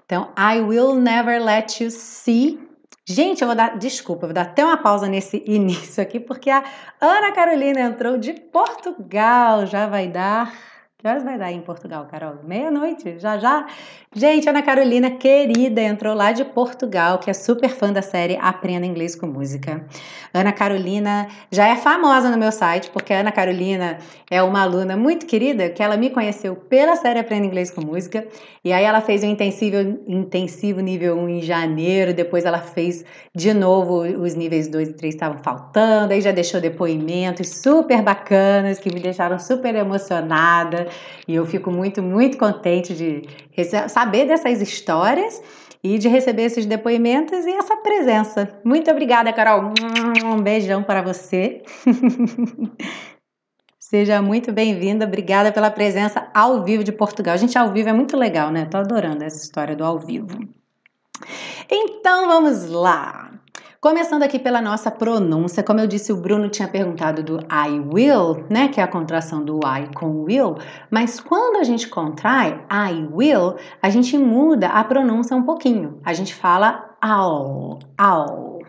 [0.03, 2.59] Então, I will never let you see
[3.07, 6.63] Gente, eu vou dar, desculpa, vou dar até uma pausa nesse início aqui, porque a
[6.99, 10.53] Ana Carolina entrou de Portugal, já vai dar
[11.01, 12.35] que horas vai dar em Portugal, Carol?
[12.43, 13.65] Meia-noite, já já.
[14.13, 18.85] Gente, Ana Carolina, querida, entrou lá de Portugal, que é super fã da série Aprenda
[18.85, 19.83] Inglês com Música.
[20.31, 23.97] Ana Carolina já é famosa no meu site, porque a Ana Carolina
[24.29, 28.27] é uma aluna muito querida, que ela me conheceu pela série Aprenda Inglês com Música,
[28.63, 33.53] e aí ela fez o intensivo, intensivo nível 1 em janeiro, depois ela fez de
[33.53, 38.93] novo os níveis 2 e 3 estavam faltando, aí já deixou depoimentos super bacanas, que
[38.93, 40.90] me deixaram super emocionada.
[41.27, 43.23] E eu fico muito, muito contente de
[43.89, 45.41] saber dessas histórias
[45.83, 48.59] e de receber esses depoimentos e essa presença.
[48.63, 49.73] Muito obrigada, Carol.
[50.23, 51.63] Um beijão para você.
[53.79, 57.37] Seja muito bem-vinda, obrigada pela presença ao vivo de Portugal.
[57.37, 58.65] Gente, ao vivo é muito legal, né?
[58.65, 60.39] Tô adorando essa história do ao vivo.
[61.69, 63.30] Então vamos lá.
[63.83, 68.45] Começando aqui pela nossa pronúncia, como eu disse, o Bruno tinha perguntado do I will,
[68.47, 70.53] né, que é a contração do I com will,
[70.91, 75.99] mas quando a gente contrai I will, a gente muda a pronúncia um pouquinho.
[76.05, 78.59] A gente fala ao, ao.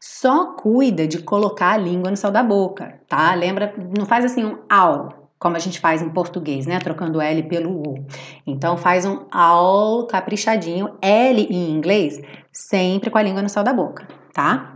[0.00, 3.34] Só cuida de colocar a língua no céu da boca, tá?
[3.34, 6.78] Lembra, não faz assim um ao, como a gente faz em português, né?
[6.78, 8.04] Trocando L pelo U.
[8.46, 13.72] Então faz um ao caprichadinho, L em inglês, sempre com a língua no céu da
[13.72, 14.74] boca tá?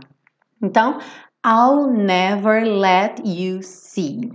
[0.61, 0.99] Então,
[1.45, 4.31] I'll never let you see.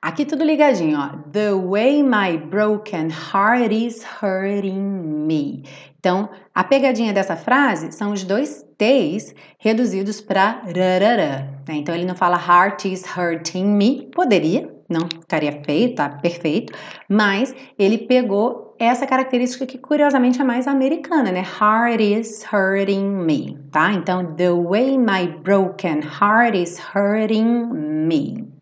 [0.00, 1.18] Aqui tudo ligadinho, ó.
[1.32, 5.64] The way my broken heart is hurting me.
[5.98, 11.48] Então, a pegadinha dessa frase são os dois T's reduzidos para rarará.
[11.66, 11.74] Né?
[11.74, 14.08] Então, ele não fala heart is hurting me.
[14.14, 16.72] Poderia, não ficaria feio, tá perfeito.
[17.08, 21.42] Mas ele pegou essa característica que curiosamente é mais americana, né?
[21.42, 23.92] Heart is hurting me, tá?
[23.92, 27.68] Então, the way my broken heart is hurting
[28.06, 28.56] me.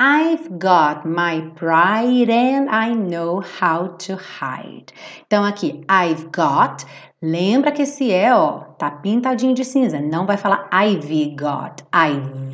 [0.00, 4.86] I've got my pride and I know how to hide.
[5.26, 6.84] Então aqui, I've got,
[7.22, 11.84] lembra que esse é, ó, tá pintadinho de cinza, não vai falar I've got.
[11.94, 12.52] I've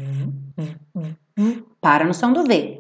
[1.80, 2.77] para no som do V.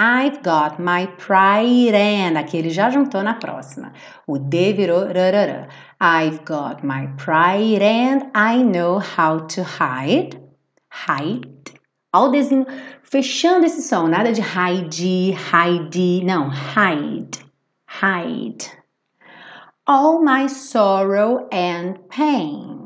[0.00, 2.38] I've got my pride and.
[2.38, 3.92] Aqui ele já juntou na próxima.
[4.28, 5.66] O D virou rarará.
[6.00, 10.40] I've got my pride and I know how to hide.
[10.88, 11.74] Hide.
[12.14, 12.66] Olha o desenho
[13.02, 14.06] fechando esse som.
[14.06, 16.24] Nada de hide, hide.
[16.24, 17.44] Não, hide.
[17.88, 18.70] Hide.
[19.84, 22.77] All my sorrow and pain.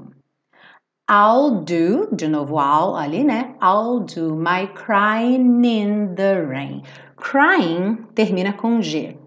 [1.12, 3.54] I'll do, de novo I'll ali, né?
[3.60, 6.82] I'll do my crying in the rain.
[7.16, 9.18] Crying termina com G.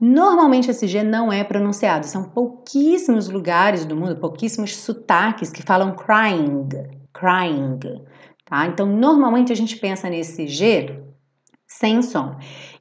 [0.00, 5.96] Normalmente esse G não é pronunciado, são pouquíssimos lugares do mundo, pouquíssimos sotaques que falam
[5.96, 6.68] crying,
[7.12, 7.80] crying,
[8.44, 8.68] tá?
[8.68, 11.02] Então normalmente a gente pensa nesse G
[11.66, 12.36] sem som.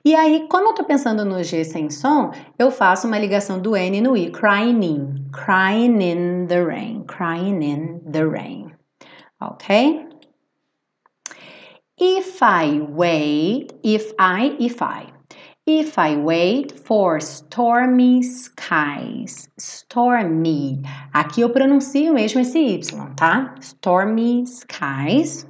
[0.07, 3.75] E aí, como eu tô pensando no G sem som, eu faço uma ligação do
[3.75, 8.71] N no I, crying in, crying in the rain, crying in the rain.
[9.41, 10.07] Ok?
[11.99, 15.07] If I wait, if I, if I.
[15.65, 20.83] If I wait for stormy skies, stormy.
[21.11, 23.55] Aqui eu pronuncio mesmo esse Y, tá?
[23.59, 25.45] Stormy skies.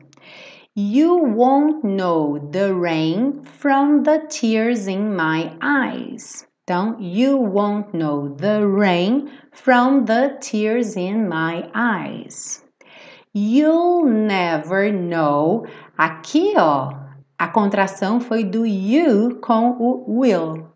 [0.79, 6.45] You won't know the rain from the tears in my eyes.
[6.63, 12.63] Então, you won't know the rain from the tears in my eyes.
[13.33, 15.65] You'll never know.
[15.97, 16.93] Aqui, ó,
[17.39, 20.67] a contração foi do you com o will.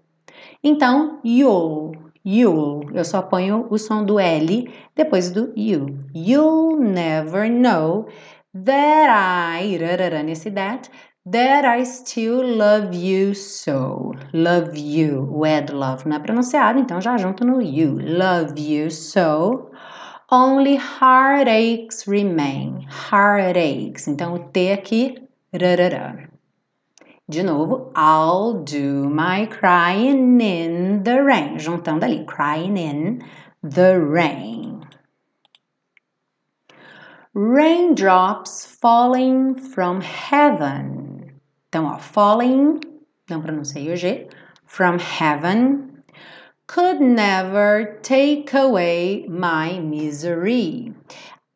[0.63, 1.91] Então, you'll,
[2.23, 2.85] You'll.
[2.93, 6.05] Eu só ponho o som do L depois do you.
[6.13, 8.07] You'll never know
[8.53, 10.89] that I, rarara, nesse that,
[11.25, 14.13] that I still love you so.
[14.33, 15.27] Love you.
[15.65, 17.97] Do love não é pronunciado, então já junto no you.
[17.99, 19.71] Love you so.
[20.31, 22.87] Only heartaches remain.
[23.11, 24.07] Heartaches.
[24.07, 25.15] Então o T aqui.
[27.27, 31.59] De novo, I'll do my crying in the rain.
[31.59, 33.19] Juntando ali, crying in
[33.61, 34.80] the rain.
[37.33, 41.31] Raindrops falling from heaven.
[41.69, 42.81] Então, ó, falling,
[43.29, 44.27] não pronunciei o G,
[44.65, 46.03] from heaven,
[46.67, 50.93] could never take away my misery.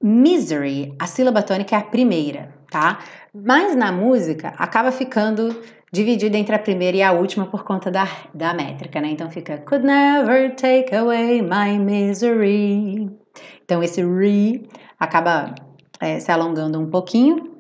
[0.02, 3.00] Misery, a sílaba tônica é a primeira, tá?
[3.34, 5.62] Mas na música acaba ficando
[5.92, 9.10] dividida entre a primeira e a última por conta da, da métrica, né?
[9.10, 13.10] Então fica could never take away my misery.
[13.66, 15.54] Então esse re acaba
[16.06, 17.56] é, se alongando um pouquinho.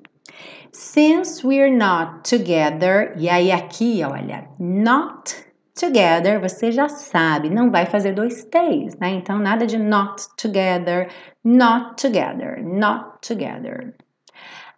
[0.71, 5.33] Since we're not together, e aí aqui, olha, not
[5.73, 9.09] together, você já sabe, não vai fazer dois T's, né?
[9.09, 11.09] Então nada de not together,
[11.43, 13.93] not together, not together.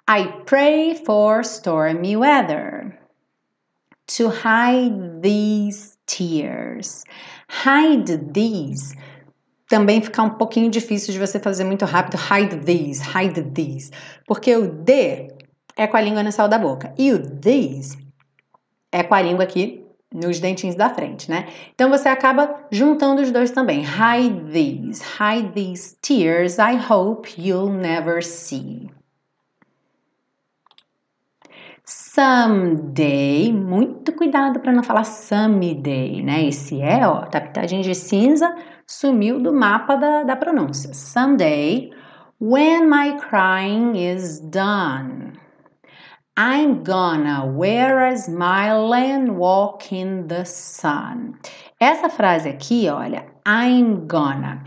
[0.07, 2.97] I pray for stormy weather
[4.07, 7.03] to hide these tears.
[7.49, 8.95] Hide these.
[9.67, 12.17] Também fica um pouquinho difícil de você fazer muito rápido.
[12.17, 13.91] Hide these, hide these.
[14.25, 15.27] Porque o D
[15.75, 16.93] é com a língua no céu da boca.
[16.97, 17.97] E o these
[18.91, 21.47] é com a língua aqui nos dentinhos da frente, né?
[21.73, 23.83] Então você acaba juntando os dois também.
[23.83, 28.89] Hide these, hide these tears I hope you'll never see.
[31.85, 36.45] Someday, muito cuidado para não falar someday, né?
[36.45, 38.53] Esse é, ó, tá pitadinho de cinza,
[38.87, 40.93] sumiu do mapa da, da pronúncia.
[40.93, 41.91] Someday,
[42.39, 45.33] when my crying is done,
[46.37, 51.33] I'm gonna wear a smile and walk in the sun.
[51.79, 54.63] Essa frase aqui, olha, I'm gonna.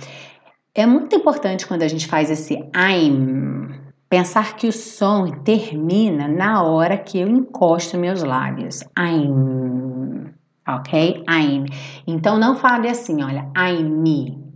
[0.74, 6.64] É muito importante quando a gente faz esse I'm Pensar que o som termina na
[6.64, 8.80] hora que eu encosto meus lábios.
[8.98, 10.34] I'm.
[10.66, 11.24] Ok?
[11.28, 11.66] I'm.
[12.06, 14.50] Então não fale assim, olha, I'm me.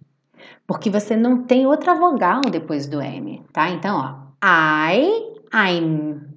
[0.67, 3.69] Porque você não tem outra vogal depois do M, tá?
[3.71, 6.35] Então, ó, I, I'm.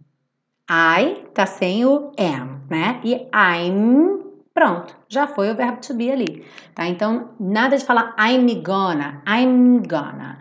[0.70, 3.00] I tá sem o am, né?
[3.04, 4.20] E I'm,
[4.54, 6.46] pronto, já foi o verbo to be ali,
[6.76, 6.88] tá?
[6.88, 10.40] Então, nada de falar I'm gonna, I'm gonna.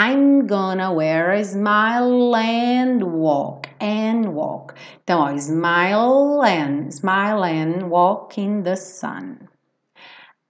[0.00, 4.76] I'm gonna wear a smile and walk and walk.
[5.02, 9.48] Então, ó, smile and smile and walk in the sun.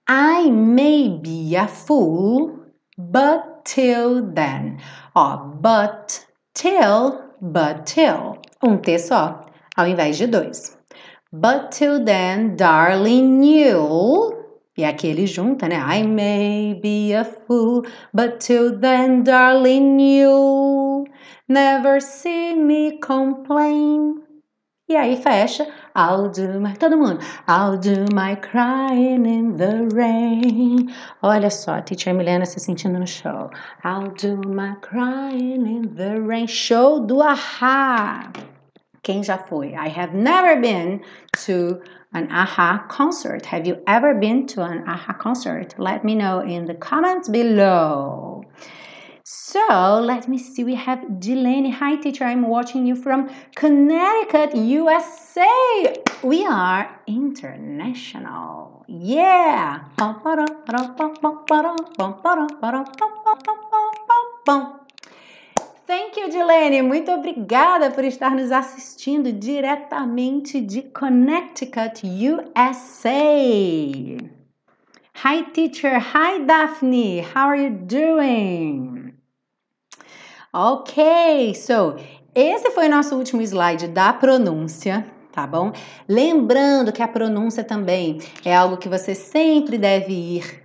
[0.07, 2.59] I may be a fool,
[2.95, 4.81] but till then.
[5.15, 8.37] Ó, but till, but till.
[8.61, 10.77] Um T só, ao invés de dois.
[11.33, 14.38] But till then, darling, you'll
[14.79, 15.75] e aqui ele junta, né?
[15.75, 21.05] I may be a fool, but till then, darling, you'll
[21.49, 24.21] never see me complain.
[24.87, 25.67] E aí fecha.
[25.93, 26.73] I'll do my.
[26.75, 27.19] Todo mundo.
[27.45, 30.87] I'll do my crying in the rain.
[31.21, 33.51] Olha só, a teacher Milena se sentindo no show.
[33.83, 36.47] I'll do my crying in the rain.
[36.47, 38.31] Show do Ahá.
[39.03, 39.73] Quem já foi?
[39.73, 41.01] I have never been
[41.45, 41.81] to
[42.13, 43.45] an AHA concert.
[43.47, 45.75] Have you ever been to an AHA concert?
[45.77, 48.43] Let me know in the comments below.
[49.23, 50.63] So let me see.
[50.63, 51.71] We have Delaney.
[51.71, 52.23] Hi, teacher.
[52.23, 55.93] I'm watching you from Connecticut, USA.
[56.23, 58.85] We are international.
[58.87, 59.83] Yeah.
[65.89, 66.83] Thank you, Dilene.
[66.83, 73.23] Muito obrigada por estar nos assistindo diretamente de Connecticut, USA.
[75.25, 75.99] Hi, teacher.
[76.13, 77.21] Hi, Daphne.
[77.21, 79.15] How are you doing?
[80.53, 81.95] Ok, so
[82.35, 85.71] esse foi nosso último slide da pronúncia, tá bom?
[86.07, 90.58] Lembrando que a pronúncia também é algo que você sempre deve ir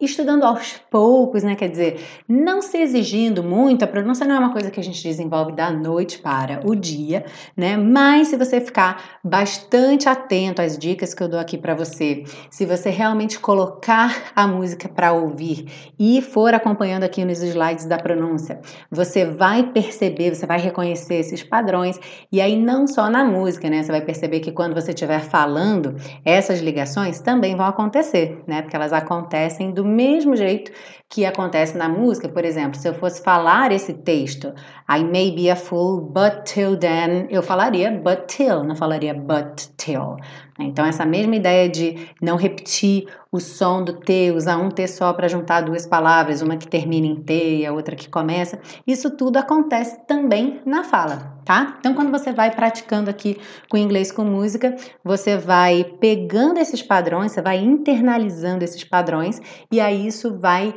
[0.00, 1.54] estudando aos poucos, né?
[1.54, 5.02] Quer dizer, não se exigindo muito, a pronúncia não é uma coisa que a gente
[5.02, 7.24] desenvolve da noite para o dia,
[7.56, 7.76] né?
[7.76, 12.64] Mas se você ficar bastante atento às dicas que eu dou aqui para você, se
[12.64, 18.60] você realmente colocar a música para ouvir e for acompanhando aqui nos slides da pronúncia,
[18.90, 21.98] você vai perceber, você vai reconhecer esses padrões
[22.32, 23.82] e aí não só na música, né?
[23.82, 28.62] Você vai perceber que quando você estiver falando, essas ligações também vão acontecer, né?
[28.62, 30.72] Porque elas acontecem do mesmo jeito
[31.08, 34.54] que acontece na música, por exemplo, se eu fosse falar esse texto,
[34.88, 39.68] I may be a fool, but till then, eu falaria but till, não falaria but
[39.76, 40.16] till.
[40.64, 45.12] Então, essa mesma ideia de não repetir o som do T, usar um T só
[45.12, 49.10] para juntar duas palavras, uma que termina em T e a outra que começa, isso
[49.10, 51.76] tudo acontece também na fala, tá?
[51.78, 53.38] Então, quando você vai praticando aqui
[53.68, 59.40] com inglês com música, você vai pegando esses padrões, você vai internalizando esses padrões
[59.70, 60.74] e aí isso vai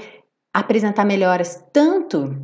[0.53, 2.35] apresentar melhoras tanto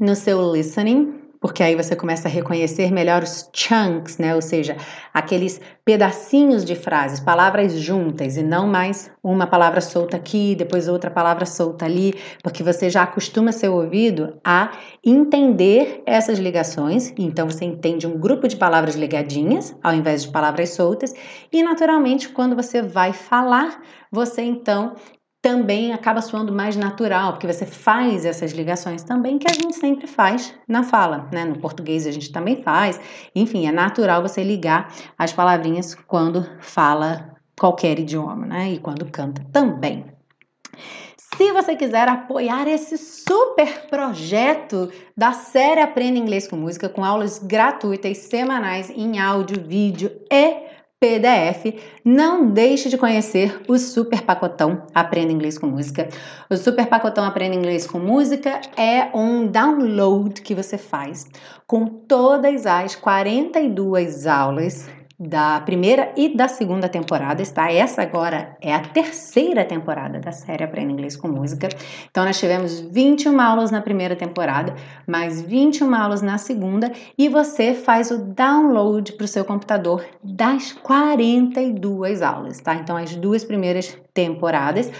[0.00, 4.34] no seu listening, porque aí você começa a reconhecer melhor os chunks, né?
[4.34, 4.78] Ou seja,
[5.12, 11.10] aqueles pedacinhos de frases, palavras juntas e não mais uma palavra solta aqui, depois outra
[11.10, 14.72] palavra solta ali, porque você já acostuma seu ouvido a
[15.04, 20.70] entender essas ligações, então você entende um grupo de palavras ligadinhas ao invés de palavras
[20.70, 21.12] soltas,
[21.52, 24.94] e naturalmente quando você vai falar, você então
[25.44, 30.06] também acaba soando mais natural, porque você faz essas ligações também que a gente sempre
[30.06, 31.44] faz na fala, né?
[31.44, 32.98] No português a gente também faz.
[33.36, 38.72] Enfim, é natural você ligar as palavrinhas quando fala qualquer idioma, né?
[38.72, 40.06] E quando canta também.
[41.18, 47.38] Se você quiser apoiar esse super projeto da série Aprenda Inglês com Música, com aulas
[47.38, 50.72] gratuitas semanais em áudio, vídeo e
[51.04, 56.08] PDF, não deixe de conhecer o Super Pacotão Aprenda Inglês com Música.
[56.48, 61.26] O Super Pacotão Aprenda Inglês com Música é um download que você faz
[61.66, 64.88] com todas as 42 aulas
[65.18, 67.70] da primeira e da segunda temporada, está?
[67.70, 71.68] Essa agora é a terceira temporada da série Aprenda Inglês com Música.
[72.10, 74.74] Então, nós tivemos 21 aulas na primeira temporada,
[75.06, 80.72] mais 21 aulas na segunda, e você faz o download para o seu computador das
[80.72, 82.74] 42 aulas, tá?
[82.74, 84.90] Então, as duas primeiras temporadas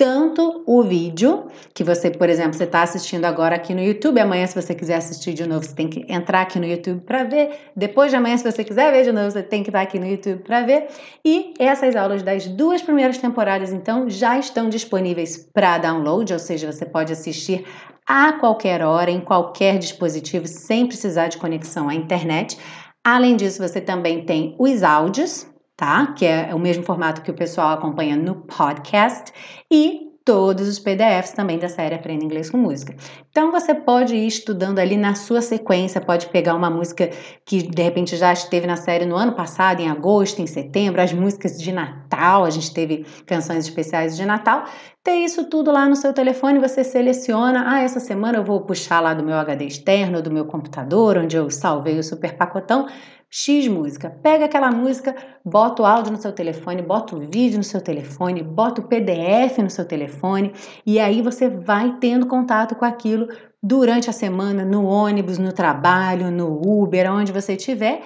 [0.00, 1.44] tanto o vídeo,
[1.74, 4.94] que você, por exemplo, você está assistindo agora aqui no YouTube, amanhã, se você quiser
[4.94, 7.50] assistir de novo, você tem que entrar aqui no YouTube para ver.
[7.76, 10.06] Depois de amanhã, se você quiser ver de novo, você tem que estar aqui no
[10.06, 10.86] YouTube para ver.
[11.22, 16.72] E essas aulas das duas primeiras temporadas, então, já estão disponíveis para download, ou seja,
[16.72, 17.66] você pode assistir
[18.06, 22.56] a qualquer hora, em qualquer dispositivo, sem precisar de conexão à internet.
[23.04, 25.46] Além disso, você também tem os áudios,
[25.80, 26.08] tá?
[26.08, 29.32] Que é o mesmo formato que o pessoal acompanha no podcast
[29.72, 32.94] e todos os PDFs também da série Aprenda Inglês com Música.
[33.30, 37.08] Então você pode ir estudando ali na sua sequência, pode pegar uma música
[37.46, 41.14] que de repente já esteve na série no ano passado, em agosto, em setembro, as
[41.14, 44.64] músicas de Natal, a gente teve canções especiais de Natal.
[45.02, 49.00] Ter isso tudo lá no seu telefone, você seleciona, ah, essa semana eu vou puxar
[49.00, 52.86] lá do meu HD externo, do meu computador, onde eu salvei o super pacotão
[53.30, 54.10] X música.
[54.10, 55.14] Pega aquela música,
[55.44, 59.58] bota o áudio no seu telefone, bota o vídeo no seu telefone, bota o PDF
[59.58, 60.52] no seu telefone
[60.84, 63.28] e aí você vai tendo contato com aquilo
[63.62, 68.02] durante a semana, no ônibus, no trabalho, no Uber, onde você estiver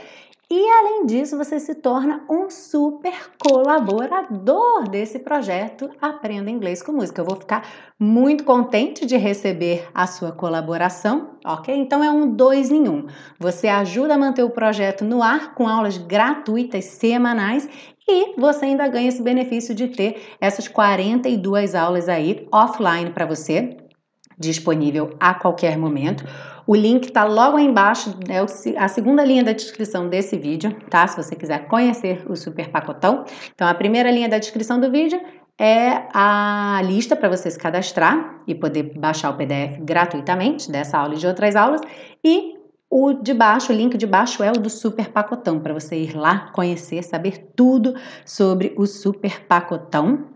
[0.50, 7.22] e além disso, você se torna um super colaborador desse projeto Aprenda Inglês com Música.
[7.22, 7.66] Eu vou ficar
[7.98, 11.74] muito contente de receber a sua colaboração, ok?
[11.74, 13.06] Então é um dois em um.
[13.38, 17.68] Você ajuda a manter o projeto no ar com aulas gratuitas semanais
[18.06, 23.78] e você ainda ganha esse benefício de ter essas 42 aulas aí offline para você,
[24.38, 26.24] disponível a qualquer momento.
[26.66, 28.38] O link está logo aí embaixo, é
[28.78, 31.06] a segunda linha da descrição desse vídeo, tá?
[31.06, 33.24] Se você quiser conhecer o super pacotão.
[33.54, 35.20] Então, a primeira linha da descrição do vídeo
[35.58, 41.14] é a lista para você se cadastrar e poder baixar o PDF gratuitamente dessa aula
[41.14, 41.80] e de outras aulas.
[42.24, 42.54] E
[42.90, 46.16] o de baixo, o link de baixo é o do super pacotão, para você ir
[46.16, 47.94] lá conhecer, saber tudo
[48.24, 50.33] sobre o super pacotão.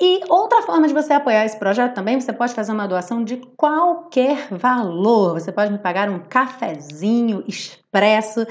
[0.00, 3.36] E outra forma de você apoiar esse projeto também, você pode fazer uma doação de
[3.56, 5.34] qualquer valor.
[5.34, 8.44] Você pode me pagar um cafezinho expresso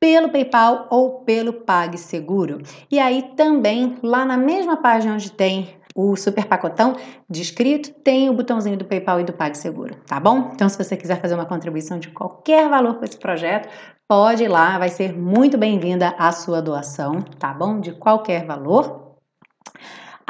[0.00, 2.62] pelo PayPal ou pelo PagSeguro.
[2.90, 6.94] E aí também, lá na mesma página onde tem o super pacotão
[7.28, 10.50] descrito, tem o botãozinho do PayPal e do PagSeguro, tá bom?
[10.54, 13.68] Então, se você quiser fazer uma contribuição de qualquer valor para esse projeto,
[14.06, 17.80] pode ir lá, vai ser muito bem-vinda a sua doação, tá bom?
[17.80, 19.07] De qualquer valor.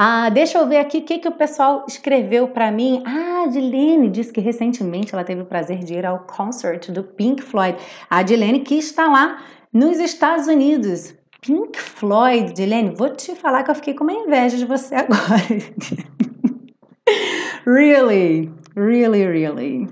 [0.00, 3.02] Ah, deixa eu ver aqui o que, que o pessoal escreveu para mim.
[3.04, 7.42] Ah, Adilene disse que recentemente ela teve o prazer de ir ao concert do Pink
[7.42, 7.76] Floyd.
[8.08, 9.42] A Adilene que está lá
[9.72, 11.16] nos Estados Unidos.
[11.40, 15.42] Pink Floyd, Dilene, vou te falar que eu fiquei com uma inveja de você agora.
[17.66, 19.88] really, really, really.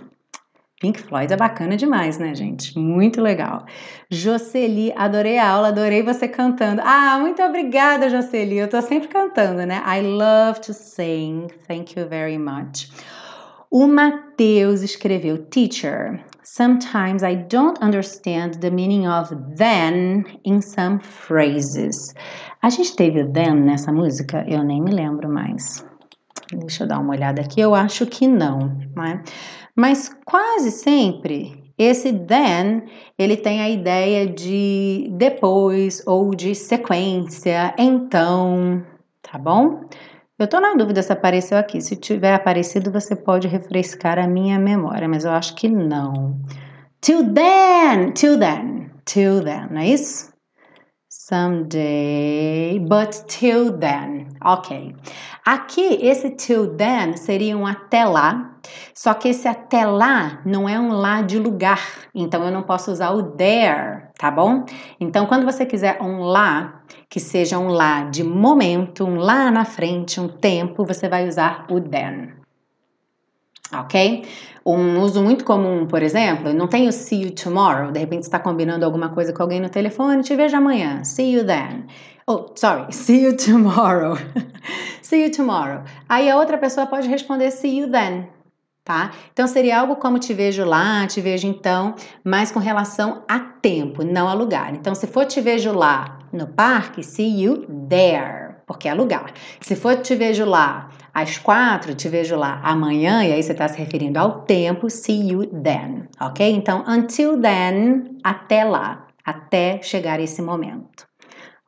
[0.78, 2.78] Pink Floyd é bacana demais, né, gente?
[2.78, 3.64] Muito legal.
[4.10, 6.82] Jocely, adorei a aula, adorei você cantando.
[6.84, 8.58] Ah, muito obrigada, Jocely.
[8.58, 9.82] Eu tô sempre cantando, né?
[9.86, 11.46] I love to sing.
[11.66, 12.90] Thank you very much.
[13.70, 22.14] O Matheus escreveu: Teacher, sometimes I don't understand the meaning of then in some phrases.
[22.62, 24.44] A gente teve then nessa música?
[24.46, 25.82] Eu nem me lembro mais.
[26.52, 27.60] Deixa eu dar uma olhada aqui.
[27.60, 29.22] Eu acho que não, né?
[29.76, 32.84] Mas quase sempre esse then
[33.18, 38.82] ele tem a ideia de depois ou de sequência, então,
[39.20, 39.84] tá bom?
[40.38, 41.80] Eu tô na dúvida se apareceu aqui.
[41.80, 46.38] Se tiver aparecido, você pode refrescar a minha memória, mas eu acho que não.
[47.00, 50.32] Till then, till then, till then, não é isso?
[51.08, 54.28] Someday, but till then.
[54.42, 54.94] Ok.
[55.44, 58.55] Aqui, esse till then seria um até lá,
[58.94, 61.80] só que esse até lá não é um lá de lugar,
[62.14, 64.64] então eu não posso usar o there, tá bom?
[65.00, 69.64] Então, quando você quiser um lá, que seja um lá de momento, um lá na
[69.64, 72.32] frente, um tempo, você vai usar o then.
[73.72, 74.24] Ok?
[74.64, 78.38] Um uso muito comum, por exemplo, não tem o see you tomorrow, de repente está
[78.38, 81.86] combinando alguma coisa com alguém no telefone, te vejo amanhã, see you then.
[82.26, 84.16] Oh, sorry, see you tomorrow.
[85.02, 85.82] see you tomorrow.
[86.08, 88.28] Aí a outra pessoa pode responder see you then,
[88.86, 89.10] tá?
[89.32, 94.04] Então seria algo como te vejo lá, te vejo então, mas com relação a tempo,
[94.04, 94.72] não a lugar.
[94.74, 99.32] Então se for te vejo lá no parque, see you there, porque é lugar.
[99.60, 103.66] Se for te vejo lá às quatro, te vejo lá amanhã, e aí você está
[103.66, 106.48] se referindo ao tempo, see you then, ok?
[106.48, 111.08] Então, until then, até lá, até chegar esse momento.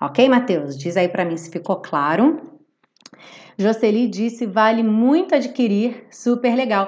[0.01, 0.79] Ok, Matheus?
[0.79, 2.41] Diz aí para mim se ficou claro.
[3.59, 6.87] Jocely disse: vale muito adquirir, super legal.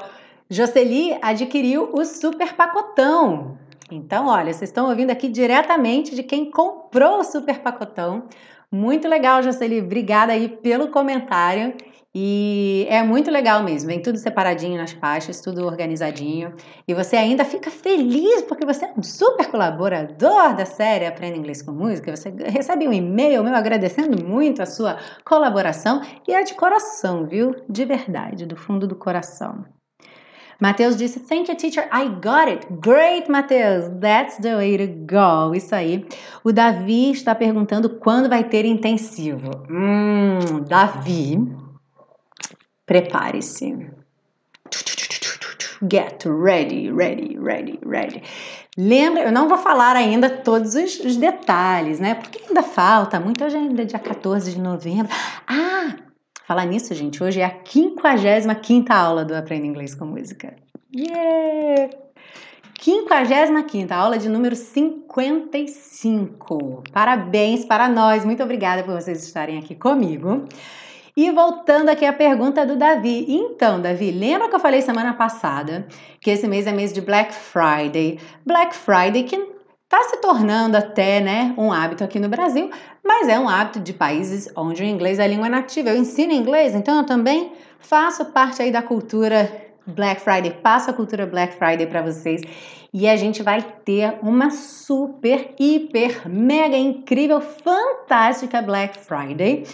[0.51, 3.57] Jocely adquiriu o super pacotão.
[3.89, 8.25] Então, olha, vocês estão ouvindo aqui diretamente de quem comprou o super pacotão.
[8.71, 9.81] Muito legal, Jocely.
[9.81, 11.73] Obrigada aí pelo comentário.
[12.13, 16.53] E é muito legal mesmo, vem tudo separadinho nas pastas, tudo organizadinho.
[16.89, 21.63] E você ainda fica feliz porque você é um super colaborador da série Aprenda Inglês
[21.63, 22.17] com Música.
[22.17, 27.55] Você recebe um e-mail meu agradecendo muito a sua colaboração e é de coração, viu?
[27.69, 29.65] De verdade, do fundo do coração.
[30.61, 31.89] Mateus disse: Thank you, teacher.
[31.93, 32.67] I got it.
[32.81, 33.89] Great, Mateus.
[34.01, 35.55] That's the way to go.
[35.55, 36.07] Isso aí.
[36.45, 39.51] O Davi está perguntando quando vai ter intensivo.
[39.71, 41.39] Hum, Davi
[42.91, 43.89] Prepare-se.
[45.89, 48.21] Get ready, ready, ready, ready.
[48.77, 52.17] Lembra, eu não vou falar ainda todos os, os detalhes, né?
[52.17, 55.07] Porque ainda falta muita gente, dia 14 de novembro.
[55.47, 55.95] Ah,
[56.51, 60.57] falar nisso, gente, hoje é a 55 aula do Aprenda Inglês com Música.
[60.93, 61.97] Yeah!
[62.77, 66.83] 55 aula de número 55.
[66.93, 70.45] Parabéns para nós, muito obrigada por vocês estarem aqui comigo.
[71.17, 73.27] E voltando aqui à pergunta do Davi.
[73.29, 75.87] Então, Davi, lembra que eu falei semana passada
[76.21, 78.19] que esse mês é mês de Black Friday?
[78.45, 79.50] Black Friday que
[79.93, 82.71] está se tornando até né, um hábito aqui no Brasil,
[83.05, 85.91] mas é um hábito de países onde o inglês é a língua nativa.
[85.91, 89.51] Eu ensino inglês, então eu também faço parte aí da cultura
[89.85, 92.41] Black Friday, passo a cultura Black Friday para vocês
[92.95, 99.65] e a gente vai ter uma super, hiper, mega incrível, fantástica Black Friday.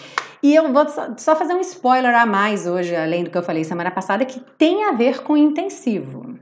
[0.43, 0.87] E eu vou
[1.19, 4.41] só fazer um spoiler a mais hoje, além do que eu falei semana passada, que
[4.57, 6.39] tem a ver com intensivo.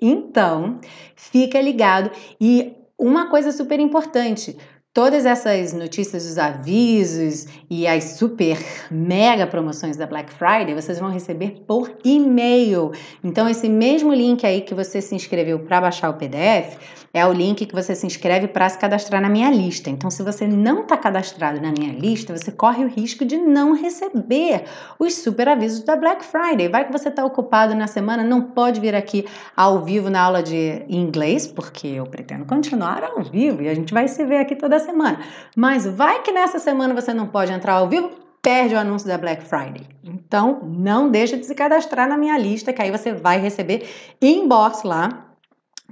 [0.00, 0.80] Então,
[1.14, 2.10] fica ligado.
[2.40, 4.56] E uma coisa super importante:
[4.94, 8.58] Todas essas notícias, os avisos e as super
[8.90, 12.92] mega promoções da Black Friday vocês vão receber por e-mail.
[13.24, 16.76] Então, esse mesmo link aí que você se inscreveu para baixar o PDF
[17.14, 19.88] é o link que você se inscreve para se cadastrar na minha lista.
[19.88, 23.72] Então, se você não está cadastrado na minha lista, você corre o risco de não
[23.72, 24.64] receber
[24.98, 26.68] os super avisos da Black Friday.
[26.68, 29.24] Vai que você está ocupado na semana, não pode vir aqui
[29.56, 33.94] ao vivo na aula de inglês, porque eu pretendo continuar ao vivo e a gente
[33.94, 35.20] vai se ver aqui toda semana.
[35.56, 38.10] Mas vai que nessa semana você não pode entrar ao vivo,
[38.42, 39.86] perde o anúncio da Black Friday.
[40.04, 43.88] Então, não deixa de se cadastrar na minha lista, que aí você vai receber
[44.20, 45.31] inbox lá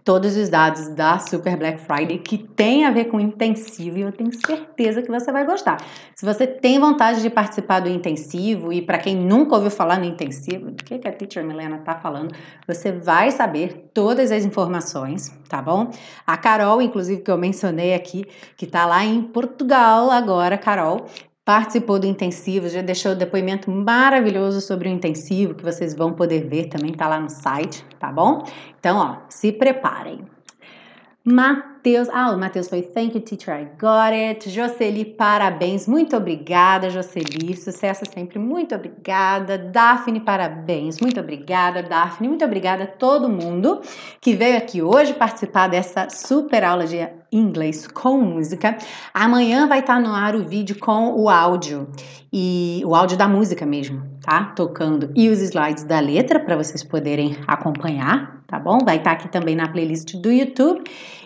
[0.04, 4.12] todos os dados da Super Black Friday que tem a ver com intensivo e eu
[4.12, 5.78] tenho certeza que você vai gostar.
[6.14, 10.04] Se você tem vontade de participar do intensivo e para quem nunca ouviu falar no
[10.04, 12.34] intensivo, do que, que a Teacher Milena tá falando,
[12.66, 15.90] você vai saber todas as informações, tá bom?
[16.26, 18.24] A Carol, inclusive, que eu mencionei aqui,
[18.56, 21.06] que tá lá em Portugal agora, Carol,
[21.50, 26.48] participou do intensivo, já deixou um depoimento maravilhoso sobre o intensivo, que vocês vão poder
[26.48, 28.44] ver também, tá lá no site, tá bom?
[28.78, 30.20] Então, ó, se preparem.
[31.24, 34.48] Matheus, ah, o Matheus foi Thank you, teacher, I got it.
[34.48, 39.58] Jocely, parabéns, muito obrigada, Jocely, sucesso sempre, muito obrigada.
[39.58, 43.80] Daphne, parabéns, muito obrigada, Daphne, muito obrigada a todo mundo
[44.20, 48.76] que veio aqui hoje participar dessa super aula de inglês com música.
[49.12, 51.88] Amanhã vai estar no ar o vídeo com o áudio
[52.32, 54.44] e o áudio da música mesmo, tá?
[54.56, 58.78] Tocando e os slides da letra para vocês poderem acompanhar, tá bom?
[58.84, 60.82] Vai estar aqui também na playlist do YouTube.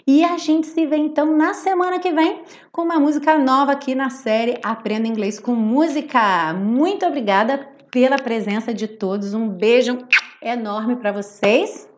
[0.06, 3.94] E a gente se vê então na semana que vem com uma música nova aqui
[3.94, 6.52] na série Aprenda Inglês com Música.
[6.52, 9.32] Muito obrigada pela presença de todos.
[9.34, 9.98] Um beijo
[10.42, 11.88] enorme para vocês.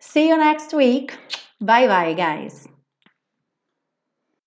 [0.00, 1.14] See you next week.
[1.60, 2.71] Bye bye, guys.